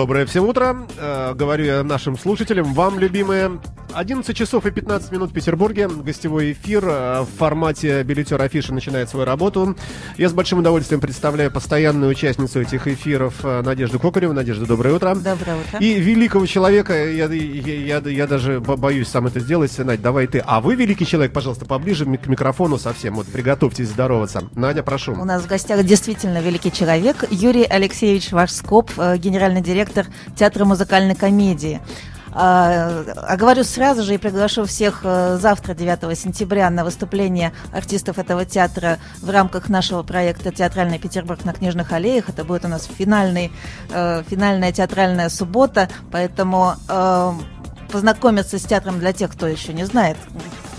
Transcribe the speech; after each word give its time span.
Доброе 0.00 0.24
всем 0.24 0.46
утро. 0.46 0.86
Э, 0.96 1.34
говорю 1.34 1.66
я 1.66 1.82
нашим 1.82 2.16
слушателям, 2.16 2.72
вам, 2.72 2.98
любимые. 2.98 3.60
11 3.94 4.36
часов 4.36 4.66
и 4.66 4.70
15 4.70 5.12
минут 5.12 5.30
в 5.30 5.32
Петербурге. 5.32 5.88
Гостевой 5.88 6.52
эфир 6.52 6.84
э, 6.86 7.20
в 7.22 7.38
формате 7.38 8.02
билетер 8.02 8.40
афиши 8.40 8.72
начинает 8.72 9.08
свою 9.08 9.26
работу. 9.26 9.76
Я 10.16 10.28
с 10.28 10.32
большим 10.32 10.60
удовольствием 10.60 11.00
представляю 11.00 11.50
постоянную 11.50 12.10
участницу 12.10 12.60
этих 12.60 12.86
эфиров 12.86 13.44
э, 13.44 13.62
Надежду 13.62 13.98
Кокареву. 13.98 14.32
Надежда, 14.32 14.66
доброе 14.66 14.94
утро. 14.94 15.14
Доброе 15.14 15.56
утро. 15.60 15.78
И 15.80 15.94
великого 16.00 16.46
человека, 16.46 16.92
я, 16.92 17.26
я, 17.26 17.98
я, 17.98 17.98
я 17.98 18.26
даже 18.26 18.60
боюсь 18.60 19.08
сам 19.08 19.26
это 19.26 19.40
сделать. 19.40 19.76
Надь, 19.78 20.02
давай 20.02 20.26
ты. 20.26 20.42
А 20.46 20.60
вы, 20.60 20.74
великий 20.74 21.06
человек, 21.06 21.32
пожалуйста, 21.32 21.64
поближе 21.64 22.04
к 22.04 22.26
микрофону 22.26 22.78
совсем. 22.78 23.14
Вот 23.14 23.26
приготовьтесь 23.26 23.88
здороваться. 23.88 24.44
Надя, 24.54 24.82
прошу. 24.82 25.12
У 25.12 25.24
нас 25.24 25.42
в 25.42 25.46
гостях 25.46 25.84
действительно 25.84 26.40
великий 26.40 26.72
человек. 26.72 27.24
Юрий 27.30 27.64
Алексеевич 27.64 28.32
Вашскоп, 28.32 28.90
генеральный 29.18 29.60
директор 29.60 30.06
театра 30.36 30.64
музыкальной 30.64 31.14
комедии. 31.14 31.80
А, 32.32 33.04
а 33.16 33.36
говорю 33.36 33.64
сразу 33.64 34.02
же 34.02 34.14
и 34.14 34.18
приглашу 34.18 34.64
всех 34.64 35.00
э, 35.04 35.38
завтра, 35.40 35.74
9 35.74 36.18
сентября, 36.18 36.70
на 36.70 36.84
выступление 36.84 37.52
артистов 37.72 38.18
этого 38.18 38.44
театра 38.44 38.98
в 39.20 39.30
рамках 39.30 39.68
нашего 39.68 40.02
проекта 40.02 40.52
«Театральный 40.52 40.98
Петербург 40.98 41.44
на 41.44 41.52
Книжных 41.52 41.92
аллеях». 41.92 42.28
Это 42.28 42.44
будет 42.44 42.64
у 42.64 42.68
нас 42.68 42.88
финальный, 42.98 43.50
э, 43.90 44.22
финальная 44.28 44.72
театральная 44.72 45.28
суббота, 45.28 45.88
поэтому 46.10 46.74
э, 46.88 47.32
познакомиться 47.90 48.58
с 48.58 48.62
театром 48.62 48.98
для 48.98 49.12
тех, 49.12 49.30
кто 49.32 49.46
еще 49.46 49.72
не 49.72 49.84
знает, 49.84 50.16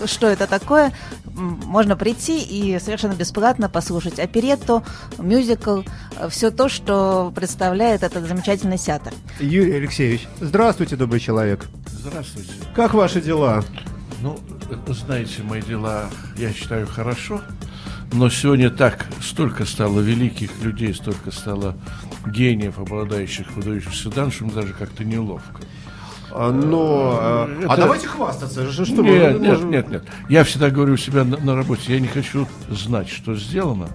что 0.06 0.26
это 0.26 0.46
такое, 0.46 0.92
можно 1.34 1.96
прийти 1.96 2.42
и 2.42 2.78
совершенно 2.78 3.14
бесплатно 3.14 3.68
послушать 3.68 4.18
оперетту, 4.18 4.84
мюзикл, 5.18 5.82
э, 6.18 6.28
все 6.28 6.50
то, 6.50 6.68
что 6.68 7.32
представляет 7.34 8.02
этот 8.02 8.26
замечательный 8.26 8.78
театр. 8.78 9.12
Юрий 9.40 9.74
Алексеевич, 9.74 10.26
здравствуйте, 10.40 10.96
добрый 10.96 11.20
человек. 11.20 11.66
Здравствуйте. 11.86 12.50
Как 12.74 12.94
ваши 12.94 13.20
дела? 13.20 13.64
Ну, 14.20 14.38
знаете, 14.88 15.42
мои 15.42 15.62
дела, 15.62 16.10
я 16.36 16.52
считаю, 16.52 16.86
хорошо. 16.86 17.40
Но 18.12 18.28
сегодня 18.28 18.70
так 18.70 19.06
столько 19.22 19.64
стало 19.64 20.00
великих 20.00 20.50
людей, 20.62 20.92
столько 20.94 21.30
стало 21.30 21.76
гениев, 22.26 22.78
обладающих 22.78 23.50
выдающихся 23.52 24.10
мне 24.40 24.52
даже 24.52 24.74
как-то 24.74 25.02
неловко. 25.02 25.62
А, 26.34 26.50
но... 26.50 27.18
А, 27.20 27.58
это... 27.58 27.72
А 27.72 27.76
давайте 27.76 28.06
хвастаться. 28.06 28.70
Что, 28.70 29.02
нет, 29.02 29.38
мы, 29.38 29.46
нет, 29.46 29.64
нет, 29.64 29.90
нет. 29.90 30.04
Я 30.28 30.44
всегда 30.44 30.70
говорю 30.70 30.94
у 30.94 30.96
себя 30.96 31.24
на, 31.24 31.36
на 31.38 31.54
работе, 31.54 31.92
я 31.92 32.00
не 32.00 32.08
хочу 32.08 32.46
знать, 32.70 33.08
что 33.08 33.34
сделано, 33.34 33.88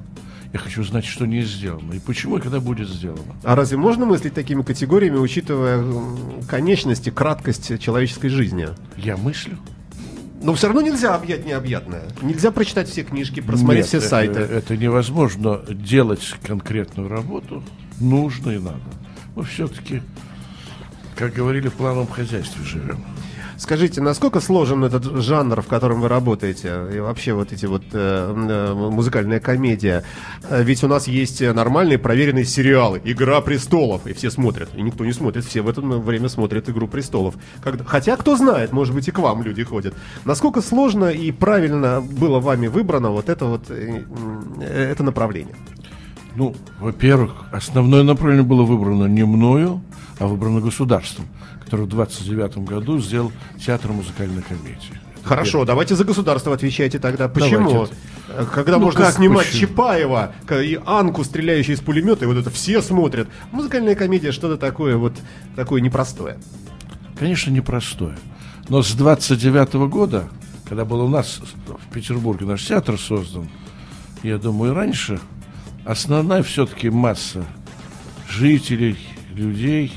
я 0.53 0.59
хочу 0.59 0.83
знать, 0.83 1.05
что 1.05 1.25
не 1.25 1.41
сделано. 1.41 1.93
И 1.93 1.99
почему 1.99 2.37
и 2.37 2.41
когда 2.41 2.59
будет 2.59 2.87
сделано. 2.89 3.35
А 3.43 3.55
разве 3.55 3.77
можно 3.77 4.05
мыслить 4.05 4.33
такими 4.33 4.61
категориями, 4.61 5.17
учитывая 5.17 5.83
конечности, 6.47 7.09
краткость 7.09 7.79
человеческой 7.79 8.29
жизни? 8.29 8.69
Я 8.97 9.17
мыслю. 9.17 9.57
Но 10.41 10.53
все 10.53 10.67
равно 10.67 10.81
нельзя 10.81 11.15
объять 11.15 11.45
необъятное. 11.45 12.03
Нельзя 12.21 12.51
прочитать 12.51 12.87
все 12.87 13.03
книжки, 13.03 13.39
просмотреть 13.39 13.85
Нет, 13.85 13.87
все 13.87 13.97
это, 13.97 14.07
сайты. 14.07 14.39
Это 14.39 14.77
невозможно 14.77 15.61
делать 15.67 16.35
конкретную 16.45 17.09
работу. 17.09 17.63
Нужно 17.99 18.51
и 18.51 18.59
надо. 18.59 18.79
Но 19.35 19.41
все-таки 19.41 20.01
как 21.17 21.33
говорили, 21.33 21.67
в 21.67 21.73
плановом 21.73 22.07
хозяйстве 22.07 22.63
живем. 22.63 23.03
Скажите, 23.57 24.01
насколько 24.01 24.39
сложен 24.39 24.83
этот 24.83 25.03
жанр, 25.03 25.61
в 25.61 25.67
котором 25.67 26.01
вы 26.01 26.07
работаете, 26.07 26.79
и 26.93 26.99
вообще 26.99 27.33
вот 27.33 27.51
эти 27.51 27.65
вот 27.65 27.81
э, 27.91 28.33
э, 28.49 28.73
музыкальная 28.73 29.39
комедия? 29.39 30.03
Э, 30.47 30.61
ведь 30.61 30.83
у 30.83 30.87
нас 30.87 31.07
есть 31.07 31.41
нормальные 31.41 31.97
проверенные 31.97 32.45
сериалы, 32.45 33.01
«Игра 33.03 33.41
престолов», 33.41 34.05
и 34.05 34.13
все 34.13 34.29
смотрят, 34.29 34.69
и 34.75 34.81
никто 34.83 35.03
не 35.05 35.11
смотрит, 35.11 35.43
все 35.43 35.63
в 35.63 35.69
это 35.69 35.81
время 35.81 36.29
смотрят 36.29 36.69
«Игру 36.69 36.87
престолов». 36.87 37.33
Когда, 37.63 37.83
хотя, 37.83 38.15
кто 38.15 38.35
знает, 38.35 38.73
может 38.73 38.93
быть, 38.93 39.07
и 39.07 39.11
к 39.11 39.17
вам 39.17 39.41
люди 39.41 39.63
ходят. 39.63 39.95
Насколько 40.23 40.61
сложно 40.61 41.05
и 41.05 41.31
правильно 41.31 41.99
было 41.99 42.39
вами 42.39 42.67
выбрано 42.67 43.09
вот 43.09 43.27
это 43.27 43.45
вот 43.45 43.71
э, 43.71 44.03
э 44.61 44.91
это 44.91 45.01
направление? 45.01 45.55
Ну, 46.35 46.55
во-первых, 46.79 47.45
основное 47.51 48.03
направление 48.03 48.45
было 48.45 48.61
выбрано 48.61 49.05
не 49.05 49.25
мною, 49.25 49.81
а 50.19 50.27
выбрано 50.27 50.61
государством, 50.61 51.27
которое 51.63 51.83
в 51.83 51.89
29 51.89 52.59
году 52.59 52.99
сделал 52.99 53.31
театр 53.63 53.91
музыкальной 53.91 54.41
комедии. 54.41 54.99
Хорошо, 55.23 55.51
Первый. 55.51 55.67
давайте 55.67 55.95
за 55.95 56.05
государство 56.05 56.53
отвечайте 56.53 56.99
тогда. 56.99 57.27
Почему? 57.27 57.69
Давайте. 57.69 57.93
Когда 58.53 58.77
ну, 58.77 58.85
можно 58.85 59.11
снимать 59.11 59.47
почему? 59.47 59.67
Чапаева 59.67 60.33
и 60.63 60.79
Анку, 60.85 61.23
стреляющую 61.23 61.75
из 61.75 61.81
пулемета, 61.81 62.25
и 62.25 62.27
вот 62.27 62.37
это 62.37 62.49
все 62.49 62.81
смотрят. 62.81 63.27
Музыкальная 63.51 63.95
комедия 63.95 64.31
что-то 64.31 64.57
такое 64.57 64.95
вот 64.97 65.13
такое 65.55 65.81
непростое. 65.81 66.37
Конечно, 67.17 67.51
непростое. 67.51 68.17
Но 68.69 68.81
с 68.83 68.93
29 68.93 69.75
-го 69.75 69.87
года, 69.87 70.29
когда 70.67 70.85
был 70.85 71.01
у 71.01 71.09
нас 71.09 71.39
в 71.65 71.93
Петербурге 71.93 72.45
наш 72.45 72.65
театр 72.65 72.97
создан, 72.97 73.49
я 74.23 74.37
думаю, 74.37 74.73
раньше 74.73 75.19
основная 75.85 76.43
все-таки 76.43 76.89
масса 76.89 77.45
жителей, 78.29 78.97
людей, 79.33 79.93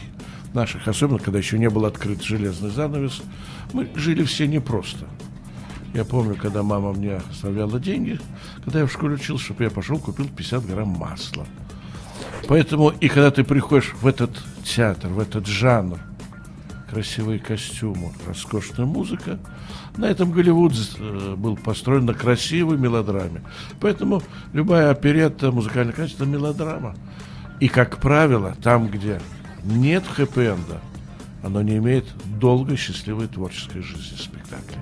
наших, 0.55 0.89
особенно 0.89 1.19
когда 1.19 1.39
еще 1.39 1.59
не 1.59 1.71
был 1.71 1.85
открыт 1.85 2.23
железный 2.23 2.71
занавес, 2.71 3.23
мы 3.73 3.89
жили 3.95 4.25
все 4.25 4.47
непросто. 4.47 5.07
Я 5.95 6.05
помню, 6.05 6.37
когда 6.37 6.63
мама 6.63 6.93
мне 6.93 7.17
оставляла 7.31 7.81
деньги, 7.81 8.21
когда 8.65 8.81
я 8.81 8.87
в 8.87 8.93
школе 8.93 9.15
учился, 9.15 9.47
чтобы 9.47 9.65
я 9.65 9.71
пошел 9.71 9.99
купил 9.99 10.29
50 10.29 10.67
грамм 10.67 10.89
масла. 10.89 11.47
Поэтому 12.49 12.91
и 12.91 13.09
когда 13.09 13.31
ты 13.31 13.45
приходишь 13.45 13.95
в 14.01 14.07
этот 14.07 14.31
театр, 14.65 15.11
в 15.11 15.19
этот 15.19 15.47
жанр, 15.47 15.99
красивые 16.91 17.39
костюмы, 17.39 18.13
роскошная 18.27 18.87
музыка, 18.87 19.39
на 19.97 20.07
этом 20.07 20.33
Голливуд 20.33 20.73
э, 20.99 21.35
был 21.37 21.57
построен 21.57 22.07
на 22.07 22.15
красивой 22.15 22.77
мелодраме. 22.77 23.43
Поэтому 23.81 24.23
любая 24.53 24.91
оперетта, 24.91 25.53
музыкальная 25.53 25.93
качество– 25.93 26.25
мелодрама. 26.27 26.97
И, 27.61 27.69
как 27.69 27.99
правило, 27.99 28.57
там, 28.63 28.89
где 28.89 29.21
нет 29.65 30.05
хэппи-энда, 30.07 30.81
оно 31.43 31.63
не 31.63 31.77
имеет 31.79 32.05
долгой 32.39 32.77
счастливой 32.77 33.29
творческой 33.29 33.83
жизни 33.83 34.17
спектакля. 34.17 34.79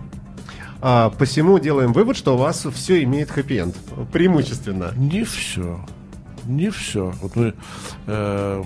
А, 0.80 1.10
посему 1.10 1.58
делаем 1.58 1.92
вывод, 1.92 2.16
что 2.16 2.34
у 2.34 2.38
вас 2.38 2.66
все 2.72 3.02
имеет 3.02 3.30
хэппи-энд. 3.30 3.76
Преимущественно. 4.12 4.92
Не 4.96 5.24
все. 5.24 5.84
Не 6.46 6.70
все. 6.70 7.12
Вот 7.20 7.34
мы 7.34 7.54
э, 8.06 8.64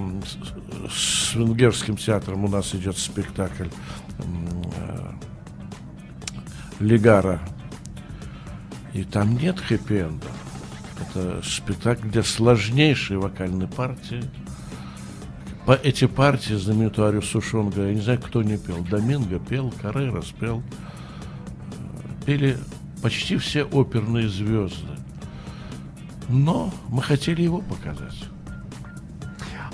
с 0.91 1.35
венгерским 1.35 1.97
театром 1.97 2.45
у 2.45 2.49
нас 2.49 2.75
идет 2.75 2.99
спектакль 2.99 3.69
э, 4.19 5.13
Легара. 6.81 7.41
И 8.93 9.05
там 9.05 9.37
нет 9.37 9.59
хэппи-энда. 9.59 10.29
Это 11.01 11.43
спектакль, 11.43 12.09
где 12.09 12.23
сложнейшие 12.23 13.19
вокальные 13.19 13.69
партии. 13.69 14.23
По 15.67 15.73
эти 15.73 16.07
партии 16.07 16.55
знаменитую 16.55 17.07
арию 17.07 17.23
Сушонга, 17.23 17.87
я 17.87 17.95
не 17.95 18.01
знаю, 18.01 18.21
кто 18.21 18.43
не 18.43 18.57
пел. 18.57 18.83
Доминго 18.85 19.39
пел, 19.39 19.73
Каррера 19.81 20.23
спел. 20.23 20.63
Пели 22.27 22.57
почти 23.01 23.37
все 23.37 23.63
оперные 23.65 24.29
звезды. 24.29 24.89
Но 26.29 26.73
мы 26.89 27.03
хотели 27.03 27.43
его 27.43 27.61
показать. 27.61 28.25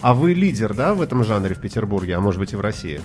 А 0.01 0.15
вы 0.15 0.35
лидер, 0.35 0.75
да, 0.75 0.95
в 0.95 1.01
этом 1.01 1.25
жанре 1.25 1.55
в 1.55 1.61
Петербурге, 1.61 2.17
а 2.17 2.21
может 2.21 2.39
быть 2.39 2.53
и 2.53 2.57
в 2.57 2.61
России? 2.61 3.01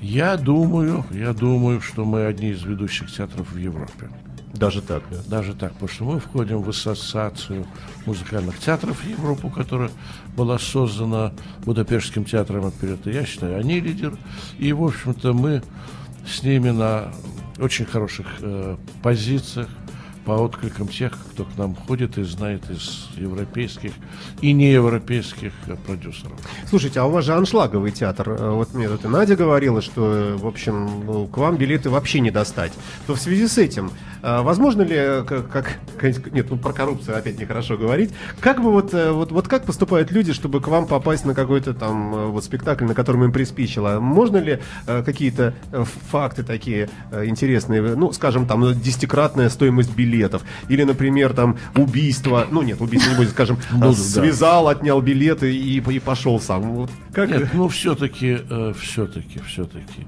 Я 0.00 0.36
думаю, 0.36 1.04
я 1.10 1.32
думаю, 1.32 1.80
что 1.80 2.04
мы 2.04 2.26
одни 2.26 2.50
из 2.50 2.62
ведущих 2.62 3.10
театров 3.10 3.52
в 3.52 3.56
Европе. 3.56 4.10
Даже 4.54 4.82
так, 4.82 5.02
да? 5.10 5.18
Даже 5.26 5.54
так, 5.54 5.72
потому 5.72 5.88
что 5.88 6.04
мы 6.04 6.20
входим 6.20 6.62
в 6.62 6.68
ассоциацию 6.68 7.66
музыкальных 8.06 8.58
театров 8.58 9.04
Европы, 9.04 9.50
которая 9.50 9.90
была 10.36 10.58
создана 10.58 11.32
Будапештским 11.64 12.24
театром 12.24 12.66
оперетты. 12.66 13.12
Я 13.12 13.26
считаю, 13.26 13.58
они 13.58 13.80
лидер. 13.80 14.16
И, 14.58 14.72
в 14.72 14.82
общем-то, 14.82 15.32
мы 15.32 15.62
с 16.26 16.42
ними 16.42 16.70
на 16.70 17.12
очень 17.58 17.84
хороших 17.84 18.26
э, 18.40 18.76
позициях 19.02 19.68
по 20.28 20.34
откликам 20.34 20.88
тех, 20.88 21.16
кто 21.32 21.44
к 21.44 21.56
нам 21.56 21.74
ходит 21.74 22.18
и 22.18 22.22
знает 22.22 22.68
из 22.68 23.08
европейских 23.16 23.92
и 24.42 24.52
неевропейских 24.52 25.54
э, 25.68 25.76
продюсеров. 25.86 26.34
Слушайте, 26.68 27.00
а 27.00 27.06
у 27.06 27.10
вас 27.10 27.24
же 27.24 27.32
аншлаговый 27.32 27.92
театр. 27.92 28.36
Э, 28.38 28.50
вот 28.50 28.74
мне 28.74 28.90
тут 28.90 29.06
и 29.06 29.08
Надя 29.08 29.36
говорила, 29.36 29.80
что, 29.80 30.36
в 30.38 30.46
общем, 30.46 31.06
ну, 31.06 31.26
к 31.28 31.38
вам 31.38 31.56
билеты 31.56 31.88
вообще 31.88 32.20
не 32.20 32.30
достать. 32.30 32.72
То 33.06 33.14
в 33.14 33.18
связи 33.18 33.48
с 33.48 33.56
этим 33.56 33.90
возможно 34.22 34.82
ли, 34.82 35.24
как, 35.26 35.50
как 35.50 35.78
нет, 36.32 36.46
ну 36.50 36.56
про 36.56 36.72
коррупцию 36.72 37.16
опять 37.16 37.38
нехорошо 37.38 37.76
говорить, 37.76 38.10
как 38.40 38.62
бы 38.62 38.70
вот, 38.70 38.94
э, 38.94 39.12
вот, 39.12 39.32
вот 39.32 39.48
как 39.48 39.64
поступают 39.64 40.10
люди, 40.10 40.32
чтобы 40.32 40.60
к 40.60 40.68
вам 40.68 40.86
попасть 40.86 41.24
на 41.24 41.34
какой-то 41.34 41.74
там 41.74 42.14
э, 42.14 42.26
вот 42.26 42.44
спектакль, 42.44 42.84
на 42.84 42.94
котором 42.94 43.24
им 43.24 43.32
приспичило? 43.32 44.00
Можно 44.00 44.38
ли 44.38 44.60
э, 44.86 45.02
какие-то 45.02 45.54
э, 45.72 45.84
факты 46.10 46.42
такие 46.42 46.88
э, 47.10 47.26
интересные, 47.26 47.82
ну, 47.96 48.12
скажем, 48.12 48.46
там, 48.46 48.72
десятикратная 48.80 49.48
стоимость 49.48 49.94
билетов, 50.18 50.42
или, 50.68 50.84
например, 50.84 51.32
там, 51.32 51.56
убийство, 51.76 52.46
ну, 52.50 52.62
нет, 52.62 52.80
убийство 52.80 53.10
не 53.10 53.16
будет, 53.16 53.30
скажем, 53.30 53.58
Буду, 53.72 53.94
связал, 53.94 54.64
да. 54.64 54.70
отнял 54.72 55.00
билеты 55.00 55.54
и, 55.54 55.78
и 55.78 55.98
пошел 55.98 56.40
сам. 56.40 56.62
Вот 56.74 56.90
как... 57.12 57.30
Нет, 57.30 57.48
ну, 57.54 57.68
все-таки, 57.68 58.38
э, 58.48 58.72
все-таки, 58.78 59.40
все-таки 59.46 60.06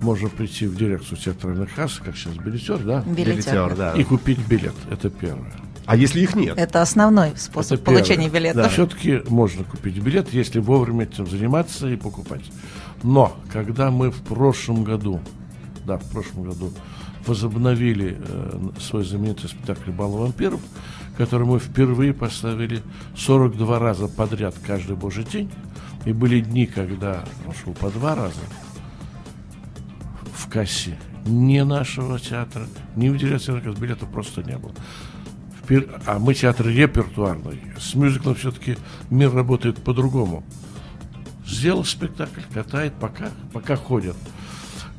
можно 0.00 0.28
прийти 0.28 0.66
в 0.66 0.76
дирекцию 0.76 1.18
театральных 1.18 1.74
касс, 1.74 2.00
как 2.04 2.16
сейчас 2.16 2.34
билетер, 2.34 2.78
да? 2.78 3.02
Билетер, 3.06 3.74
да. 3.74 3.92
И 3.92 4.04
купить 4.04 4.38
билет. 4.46 4.74
Это 4.90 5.08
первое. 5.08 5.52
А 5.86 5.96
если 5.96 6.20
их 6.20 6.34
нет? 6.34 6.58
Это 6.58 6.82
основной 6.82 7.32
способ 7.36 7.74
Это 7.74 7.84
получения 7.84 8.28
билета. 8.28 8.64
Да. 8.64 8.68
Все-таки 8.68 9.22
можно 9.28 9.62
купить 9.62 9.96
билет, 9.98 10.32
если 10.32 10.58
вовремя 10.58 11.04
этим 11.04 11.26
заниматься 11.28 11.88
и 11.88 11.96
покупать. 11.96 12.42
Но 13.04 13.36
когда 13.52 13.90
мы 13.90 14.10
в 14.10 14.20
прошлом 14.22 14.82
году, 14.82 15.20
да, 15.86 15.96
в 15.96 16.10
прошлом 16.10 16.42
году 16.42 16.72
возобновили 17.26 18.16
э, 18.18 18.70
свой 18.80 19.04
знаменитый 19.04 19.48
спектакль 19.48 19.90
«Бал 19.90 20.10
вампиров», 20.10 20.60
который 21.16 21.46
мы 21.46 21.58
впервые 21.58 22.12
поставили 22.12 22.82
42 23.16 23.78
раза 23.78 24.08
подряд 24.08 24.54
каждый 24.66 24.96
божий 24.96 25.24
день, 25.24 25.50
и 26.04 26.12
были 26.12 26.40
дни, 26.40 26.66
когда 26.66 27.24
он 27.46 27.54
шел 27.54 27.72
по 27.72 27.90
два 27.90 28.14
раза– 28.14 28.40
в 30.46 30.48
кассе 30.48 30.96
ни 31.26 31.60
нашего 31.60 32.20
театра, 32.20 32.66
ни 32.94 33.08
в 33.08 33.18
дирекции 33.18 33.52
билетов 33.80 34.08
просто 34.10 34.42
не 34.42 34.56
было. 34.56 34.72
А 36.06 36.20
мы 36.20 36.34
театр 36.34 36.68
репертуарный. 36.68 37.60
С 37.78 37.94
мюзиклом 37.96 38.36
все-таки 38.36 38.76
мир 39.10 39.34
работает 39.34 39.82
по-другому. 39.82 40.44
Сделал 41.44 41.84
спектакль, 41.84 42.42
катает, 42.52 42.94
пока, 43.00 43.30
пока 43.52 43.74
ходят 43.74 44.16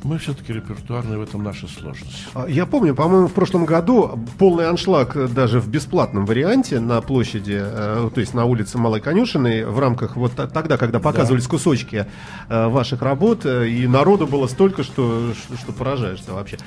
мы 0.03 0.17
все-таки 0.17 0.53
репертуарные, 0.53 1.17
в 1.17 1.21
этом 1.21 1.43
наша 1.43 1.67
сложность. 1.67 2.27
А, 2.33 2.47
я 2.47 2.65
помню, 2.65 2.95
по-моему, 2.95 3.27
в 3.27 3.33
прошлом 3.33 3.65
году 3.65 4.19
полный 4.37 4.69
аншлаг 4.69 5.33
даже 5.33 5.59
в 5.59 5.67
бесплатном 5.67 6.25
варианте 6.25 6.79
на 6.79 7.01
площади, 7.01 7.59
э, 7.59 8.09
то 8.13 8.19
есть 8.19 8.33
на 8.33 8.45
улице 8.45 8.77
Малой 8.77 9.01
Конюшиной, 9.01 9.65
в 9.65 9.79
рамках 9.79 10.15
вот 10.15 10.33
тогда, 10.35 10.77
когда 10.77 10.99
показывались 10.99 11.45
да. 11.45 11.49
кусочки 11.49 12.05
э, 12.49 12.67
ваших 12.67 13.01
работ, 13.01 13.45
э, 13.45 13.67
и 13.67 13.87
народу 13.87 14.27
было 14.27 14.47
столько, 14.47 14.83
что, 14.83 15.33
что 15.61 15.71
поражаешься 15.73 16.33
вообще. 16.33 16.57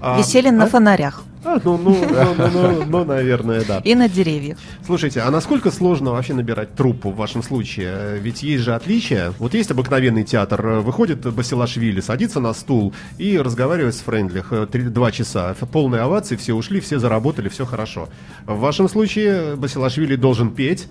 А, 0.00 0.18
Висели 0.18 0.48
а? 0.48 0.52
на 0.52 0.66
фонарях. 0.66 1.24
А, 1.44 1.60
ну, 1.64 1.78
ну, 1.78 1.96
ну, 2.10 2.34
ну, 2.36 2.50
ну, 2.50 2.84
ну, 2.84 3.04
наверное, 3.04 3.64
да. 3.64 3.78
И 3.84 3.94
на 3.94 4.08
деревьях. 4.08 4.58
Слушайте, 4.84 5.20
а 5.20 5.30
насколько 5.30 5.70
сложно 5.70 6.10
вообще 6.10 6.34
набирать 6.34 6.74
труппу 6.74 7.10
в 7.10 7.16
вашем 7.16 7.42
случае? 7.42 8.18
Ведь 8.18 8.42
есть 8.42 8.64
же 8.64 8.74
отличия. 8.74 9.32
Вот 9.38 9.54
есть 9.54 9.70
обыкновенный 9.70 10.24
театр, 10.24 10.80
выходит 10.80 11.32
Басилашвили, 11.32 12.00
садится 12.00 12.40
на 12.40 12.52
стул 12.54 12.77
и 13.18 13.38
разговаривает 13.38 13.94
с 13.94 14.00
Френдлих 14.00 14.52
два 14.92 15.10
часа. 15.12 15.54
Полные 15.72 16.02
овации, 16.02 16.36
все 16.36 16.54
ушли, 16.54 16.80
все 16.80 16.98
заработали, 16.98 17.48
все 17.48 17.64
хорошо. 17.64 18.08
В 18.46 18.58
вашем 18.58 18.88
случае 18.88 19.56
Басилашвили 19.56 20.16
должен 20.16 20.50
петь, 20.50 20.88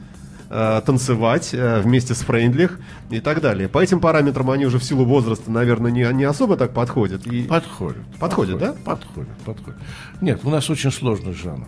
э, 0.49 0.81
танцевать 0.85 1.49
э, 1.53 1.81
вместе 1.81 2.13
с 2.13 2.19
Фрейндлих 2.19 2.79
и 3.09 3.19
так 3.19 3.41
далее. 3.41 3.67
По 3.67 3.79
этим 3.79 3.99
параметрам 3.99 4.49
они 4.51 4.65
уже 4.65 4.79
в 4.79 4.83
силу 4.83 5.05
возраста, 5.05 5.51
наверное, 5.51 5.91
не, 5.91 6.07
не 6.13 6.23
особо 6.23 6.57
так 6.57 6.73
подходят. 6.73 7.25
И... 7.27 7.43
Подходят. 7.43 8.05
Подходят, 8.19 8.59
да? 8.59 8.75
Подходят, 8.85 9.37
подходят. 9.45 9.79
Нет, 10.21 10.41
у 10.43 10.49
нас 10.49 10.69
очень 10.69 10.91
сложный 10.91 11.33
жанр. 11.33 11.67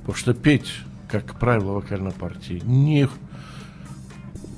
Потому 0.00 0.16
что 0.16 0.34
петь, 0.34 0.72
как 1.08 1.38
правило, 1.38 1.72
вокальной 1.72 2.12
партии 2.12 2.62
не, 2.64 3.08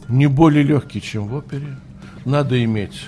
не 0.08 0.26
более 0.26 0.62
легкий, 0.62 1.02
чем 1.02 1.26
в 1.26 1.35
опере. 1.35 1.76
Надо 2.25 2.62
иметь 2.62 3.06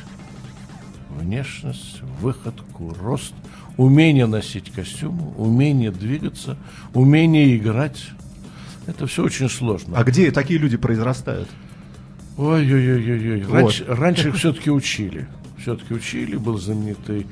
внешность, 1.19 2.01
выходку, 2.21 2.95
рост, 3.01 3.35
умение 3.77 4.27
носить 4.27 4.71
костюмы, 4.73 5.33
умение 5.37 5.91
двигаться, 5.91 6.57
умение 6.95 7.57
играть. 7.57 8.05
Это 8.87 9.07
все 9.07 9.25
очень 9.25 9.49
сложно. 9.49 9.97
А 9.97 10.05
где 10.05 10.31
такие 10.31 10.59
люди 10.59 10.77
произрастают? 10.77 11.49
Ой-ой-ой-ой. 12.37 13.45
Раньше, 13.45 13.85
вот. 13.85 13.99
раньше 13.99 14.29
их 14.29 14.37
все-таки 14.37 14.71
учили. 14.71 15.29
Все-таки 15.59 15.95
учили. 15.95 16.37
Был 16.37 16.59
знаменитый 16.59 17.27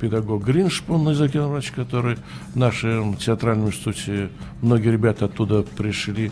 педагог 0.00 0.44
Гриншпун 0.44 1.08
из 1.10 1.20
Врач, 1.20 1.70
который 1.72 2.16
в 2.52 2.56
нашем 2.56 3.16
театральном 3.16 3.68
институте, 3.68 4.30
многие 4.62 4.90
ребята 4.90 5.26
оттуда 5.26 5.62
пришли. 5.62 6.30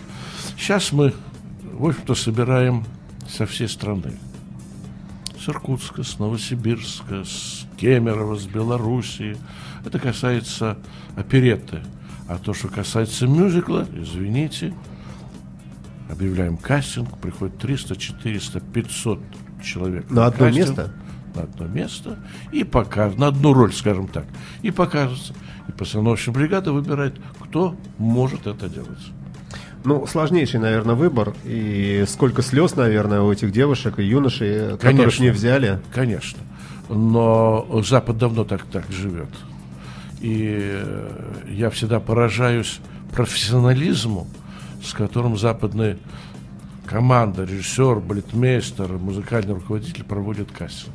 Сейчас 0.57 0.93
мы, 0.93 1.13
в 1.73 1.87
общем-то, 1.87 2.15
собираем 2.15 2.85
со 3.29 3.47
всей 3.47 3.69
страны. 3.69 4.13
С 5.43 5.49
Иркутска, 5.49 6.05
с 6.05 6.21
Новосибирска, 6.21 7.25
с 7.25 7.67
Кемерово, 7.77 8.37
с 8.37 8.47
Белоруссии. 8.47 9.37
Это 9.85 9.99
касается 9.99 10.79
оперетты. 11.17 11.81
А 12.29 12.39
то, 12.39 12.55
что 12.55 12.69
касается 12.69 13.27
мюзикла, 13.27 13.85
извините, 13.93 14.73
объявляем 16.09 16.57
кастинг, 16.57 17.19
приходит 17.19 17.59
300, 17.59 17.97
400, 17.97 18.61
500 18.61 19.21
человек. 19.65 20.09
На, 20.11 20.17
на 20.17 20.27
одно 20.27 20.47
кастинг, 20.47 20.69
место? 20.69 20.93
На 21.35 21.43
одно 21.43 21.67
место. 21.67 22.19
И 22.53 22.63
покажут, 22.63 23.19
на 23.19 23.27
одну 23.27 23.53
роль, 23.53 23.73
скажем 23.73 24.07
так. 24.07 24.27
И 24.63 24.71
покажется. 24.71 25.35
И 25.67 25.73
постановочная 25.73 26.35
бригада 26.35 26.73
выбирает, 26.73 27.21
кто 27.41 27.77
может 27.99 28.47
это 28.47 28.69
делать. 28.69 29.11
Ну, 29.85 30.07
сложнейший, 30.07 30.61
наверное, 30.61 30.95
выбор. 30.95 31.35
И 31.45 32.05
сколько 32.07 32.43
слез, 32.43 32.77
наверное, 32.77 33.21
у 33.23 33.33
этих 33.33 33.51
девушек 33.53 33.99
и 33.99 34.05
юношей, 34.05 34.77
конечно, 34.79 34.91
которых 34.91 35.19
не 35.21 35.31
взяли. 35.31 35.81
Конечно. 35.93 36.39
Но 36.89 37.83
Запад 37.85 38.19
давно 38.19 38.45
так, 38.45 38.63
так 38.65 38.85
живет. 38.91 39.29
И 40.21 40.85
я 41.49 41.71
всегда 41.71 41.99
поражаюсь 42.01 42.79
профессионализму, 43.13 44.29
с 44.83 44.93
которым 44.93 45.37
западные 45.37 45.99
команда, 46.87 47.45
режиссер, 47.45 48.01
балетмейстер, 48.01 48.93
музыкальный 48.99 49.55
руководитель 49.55 50.05
проводят 50.05 50.51
кастинг. 50.53 50.95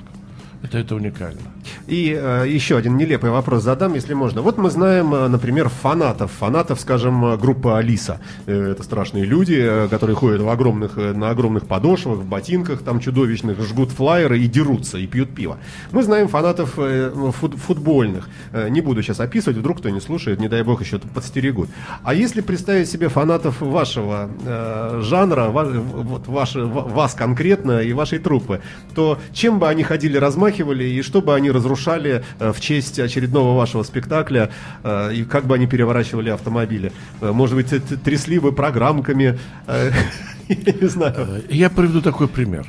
Это, 0.63 0.79
это 0.79 0.95
уникально. 0.95 1.39
И 1.85 2.17
э, 2.17 2.45
еще 2.47 2.77
один 2.77 2.97
нелепый 2.97 3.29
вопрос 3.29 3.63
задам, 3.63 3.93
если 3.93 4.13
можно. 4.13 4.41
Вот 4.41 4.57
мы 4.57 4.69
знаем, 4.69 5.13
э, 5.13 5.27
например, 5.27 5.69
фанатов. 5.69 6.31
Фанатов, 6.31 6.79
скажем, 6.79 7.23
э, 7.25 7.37
группы 7.37 7.69
Алиса. 7.69 8.19
Э, 8.47 8.71
это 8.71 8.83
страшные 8.83 9.23
люди, 9.23 9.55
э, 9.57 9.87
которые 9.87 10.15
ходят 10.15 10.41
в 10.41 10.49
огромных, 10.49 10.97
на 10.97 11.29
огромных 11.29 11.67
подошвах, 11.67 12.17
в 12.17 12.25
ботинках 12.25 12.81
там 12.81 12.99
чудовищных, 12.99 13.61
жгут 13.61 13.91
флайеры 13.91 14.39
и 14.39 14.47
дерутся, 14.47 14.97
и 14.97 15.05
пьют 15.05 15.29
пиво. 15.35 15.57
Мы 15.91 16.03
знаем 16.03 16.27
фанатов 16.27 16.73
э, 16.77 17.11
фут, 17.39 17.55
футбольных. 17.55 18.27
Э, 18.51 18.69
не 18.69 18.81
буду 18.81 19.03
сейчас 19.03 19.19
описывать, 19.19 19.57
вдруг 19.57 19.77
кто 19.77 19.89
не 19.89 20.01
слушает, 20.01 20.39
не 20.39 20.49
дай 20.49 20.63
бог 20.63 20.81
еще 20.81 20.97
подстерегут. 20.97 21.69
А 22.03 22.13
если 22.15 22.41
представить 22.41 22.89
себе 22.89 23.09
фанатов 23.09 23.61
вашего 23.61 24.29
э, 24.43 25.01
жанра, 25.03 25.49
ва, 25.49 25.65
вот 25.65 26.27
ваши, 26.27 26.65
вас 26.65 27.13
конкретно 27.13 27.81
и 27.81 27.93
вашей 27.93 28.17
труппы, 28.19 28.61
то 28.95 29.19
чем 29.33 29.59
бы 29.59 29.67
они 29.69 29.83
ходили 29.83 30.17
размахивать 30.17 30.46
размахивали, 30.47 30.83
и 30.83 31.01
что 31.01 31.21
бы 31.21 31.35
они 31.35 31.51
разрушали 31.51 32.23
э, 32.39 32.51
в 32.51 32.59
честь 32.59 32.99
очередного 32.99 33.55
вашего 33.57 33.83
спектакля, 33.83 34.49
э, 34.83 35.13
и 35.13 35.23
как 35.23 35.45
бы 35.45 35.55
они 35.55 35.67
переворачивали 35.67 36.29
автомобили. 36.29 36.91
Э, 37.21 37.31
может 37.31 37.55
быть, 37.55 37.69
трясли 38.03 38.39
бы 38.39 38.51
программками, 38.51 39.37
я 39.67 40.73
не 40.81 40.87
знаю. 40.87 41.43
Я 41.49 41.69
приведу 41.69 42.01
такой 42.01 42.27
пример. 42.27 42.65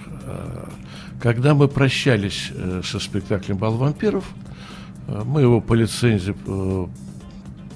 Когда 1.21 1.55
мы 1.55 1.69
прощались 1.69 2.53
со 2.85 3.01
спектаклем 3.01 3.57
«Бал 3.57 3.77
вампиров», 3.77 4.25
мы 5.25 5.41
его 5.41 5.61
по 5.61 5.75
лицензии 5.75 6.35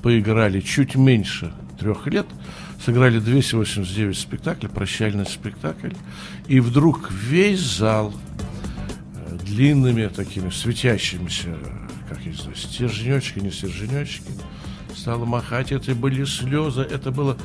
поиграли 0.02 0.60
чуть 0.60 0.94
меньше 0.96 1.52
трех 1.78 2.06
лет, 2.06 2.26
сыграли 2.84 3.18
289 3.18 4.16
спектаклей, 4.16 4.68
прощальный 4.68 5.26
спектакль, 5.26 5.92
и 6.46 6.60
вдруг 6.60 7.10
весь 7.10 7.60
зал 7.60 8.12
длинными 9.36 10.06
такими 10.06 10.50
светящимися, 10.50 11.56
как 12.08 12.20
я 12.24 12.32
знаю, 12.32 12.56
стерженечки, 12.56 13.38
не 13.38 13.50
стерженечки. 13.50 14.30
Стала 14.96 15.24
махать, 15.24 15.72
это 15.72 15.94
были 15.94 16.24
слезы, 16.24 16.82
это 16.82 17.10
была 17.10 17.36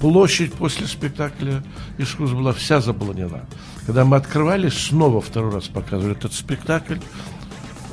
площадь 0.00 0.54
после 0.54 0.86
спектакля 0.86 1.62
искусства 1.98 2.38
была 2.38 2.52
вся 2.52 2.80
заполнена. 2.80 3.44
Когда 3.86 4.04
мы 4.04 4.16
открывали, 4.16 4.68
снова 4.70 5.20
второй 5.20 5.52
раз 5.52 5.68
показывали 5.68 6.16
этот 6.16 6.32
спектакль, 6.32 6.96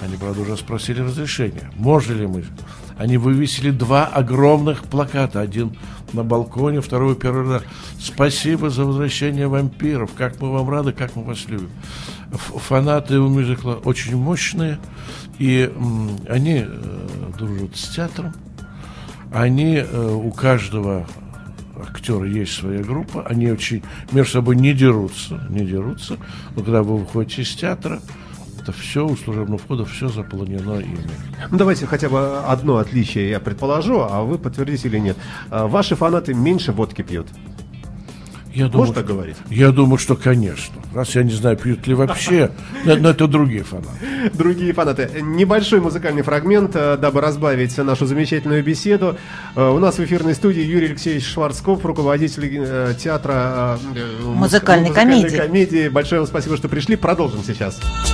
они, 0.01 0.17
правда, 0.17 0.41
уже 0.41 0.58
спросили 0.58 1.01
разрешения. 1.01 1.70
Можно 1.75 2.13
ли 2.13 2.25
мы? 2.25 2.46
Они 2.98 3.17
вывесили 3.17 3.70
два 3.70 4.05
огромных 4.05 4.84
плаката. 4.84 5.39
Один 5.39 5.77
на 6.13 6.24
балконе, 6.24 6.81
второй 6.81 7.15
первый 7.15 7.48
раз. 7.48 7.63
Спасибо 8.00 8.70
за 8.72 8.84
возвращение 8.86 9.48
вампиров. 9.48 10.12
Как 10.17 10.41
мы 10.41 10.51
вам 10.51 10.70
рады, 10.70 10.91
как 10.91 11.15
мы 11.15 11.24
вас 11.24 11.46
любим. 11.48 11.70
Фанаты 12.31 13.19
у 13.19 13.29
мюзикла 13.29 13.73
очень 13.83 14.15
мощные. 14.15 14.79
И 15.39 15.71
они 16.29 16.65
э, 16.65 17.31
дружат 17.38 17.75
с 17.75 17.89
театром. 17.89 18.33
они 19.31 19.77
э, 19.77 20.11
у 20.13 20.31
каждого 20.31 21.07
актера 21.81 22.25
есть 22.25 22.53
своя 22.53 22.83
группа, 22.83 23.25
они 23.25 23.50
очень 23.51 23.83
между 24.11 24.33
собой 24.33 24.55
не 24.55 24.73
дерутся, 24.73 25.45
не 25.50 25.65
дерутся, 25.65 26.17
но 26.55 26.63
когда 26.63 26.83
вы 26.83 26.97
выходите 26.97 27.41
из 27.41 27.55
театра, 27.55 28.01
это 28.61 28.71
все 28.71 29.07
у 29.07 29.15
служебного 29.17 29.57
входа, 29.57 29.85
все 29.85 30.07
заполнено 30.07 30.79
ими. 30.79 31.09
Ну, 31.50 31.57
давайте 31.57 31.88
хотя 31.88 32.09
бы 32.09 32.39
одно 32.45 32.77
отличие 32.77 33.29
я 33.31 33.39
предположу, 33.39 34.01
а 34.01 34.21
вы 34.21 34.38
подтвердите 34.38 34.88
или 34.88 35.00
нет. 35.00 35.17
А, 35.50 35.67
Ваши 35.67 35.95
фанаты 35.95 36.35
меньше 36.35 36.71
водки 36.71 37.01
пьют. 37.01 37.27
Я 38.53 38.65
Можно 38.65 38.72
думаю, 38.72 38.93
так 38.93 39.05
говорить? 39.05 39.36
Я 39.50 39.72
думаю, 39.72 39.98
что, 39.98 40.15
конечно. 40.15 40.75
Раз 40.93 41.15
я 41.15 41.24
не 41.24 41.31
знаю, 41.31 41.55
пьют 41.58 41.88
ли 41.88 41.93
вообще, 41.93 42.51
но, 42.86 42.96
но 42.98 43.10
это 43.12 43.27
другие 43.27 43.63
фанаты. 43.63 43.89
Другие 44.34 44.74
фанаты. 44.74 45.10
Небольшой 45.22 45.79
музыкальный 45.79 46.22
фрагмент, 46.22 46.72
э, 46.75 46.98
дабы 46.98 47.22
разбавить 47.22 47.77
нашу 47.77 48.05
замечательную 48.05 48.63
беседу. 48.63 49.15
Э, 49.55 49.70
У 49.70 49.79
нас 49.79 49.98
в 49.98 50.03
эфирной 50.03 50.36
студии 50.36 50.62
Юрий 50.62 50.88
Алексеевич 50.88 51.25
Шварцков, 51.27 51.86
руководитель 51.86 52.50
э, 52.60 52.93
театра 53.00 53.79
муз- 54.24 54.51
Музыкальной 54.51 54.91
комедии. 54.91 55.36
комедии. 55.38 55.88
Большое 55.88 56.22
вам 56.22 56.27
спасибо, 56.27 56.58
что 56.58 56.67
пришли. 56.67 56.96
Продолжим 56.98 57.43
сейчас. 57.43 57.79
Sometimes 57.79 58.11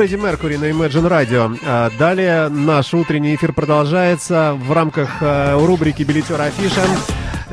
Фредди 0.00 0.16
Меркури 0.16 0.56
на 0.56 0.64
Imagine 0.64 1.10
Radio. 1.10 1.58
А, 1.62 1.90
Далее 1.98 2.48
наш 2.48 2.94
утренний 2.94 3.34
эфир 3.34 3.52
продолжается 3.52 4.54
в 4.58 4.72
рамках 4.72 5.18
э, 5.20 5.54
рубрики 5.62 6.04
«Билетер 6.04 6.40
Афиша». 6.40 6.80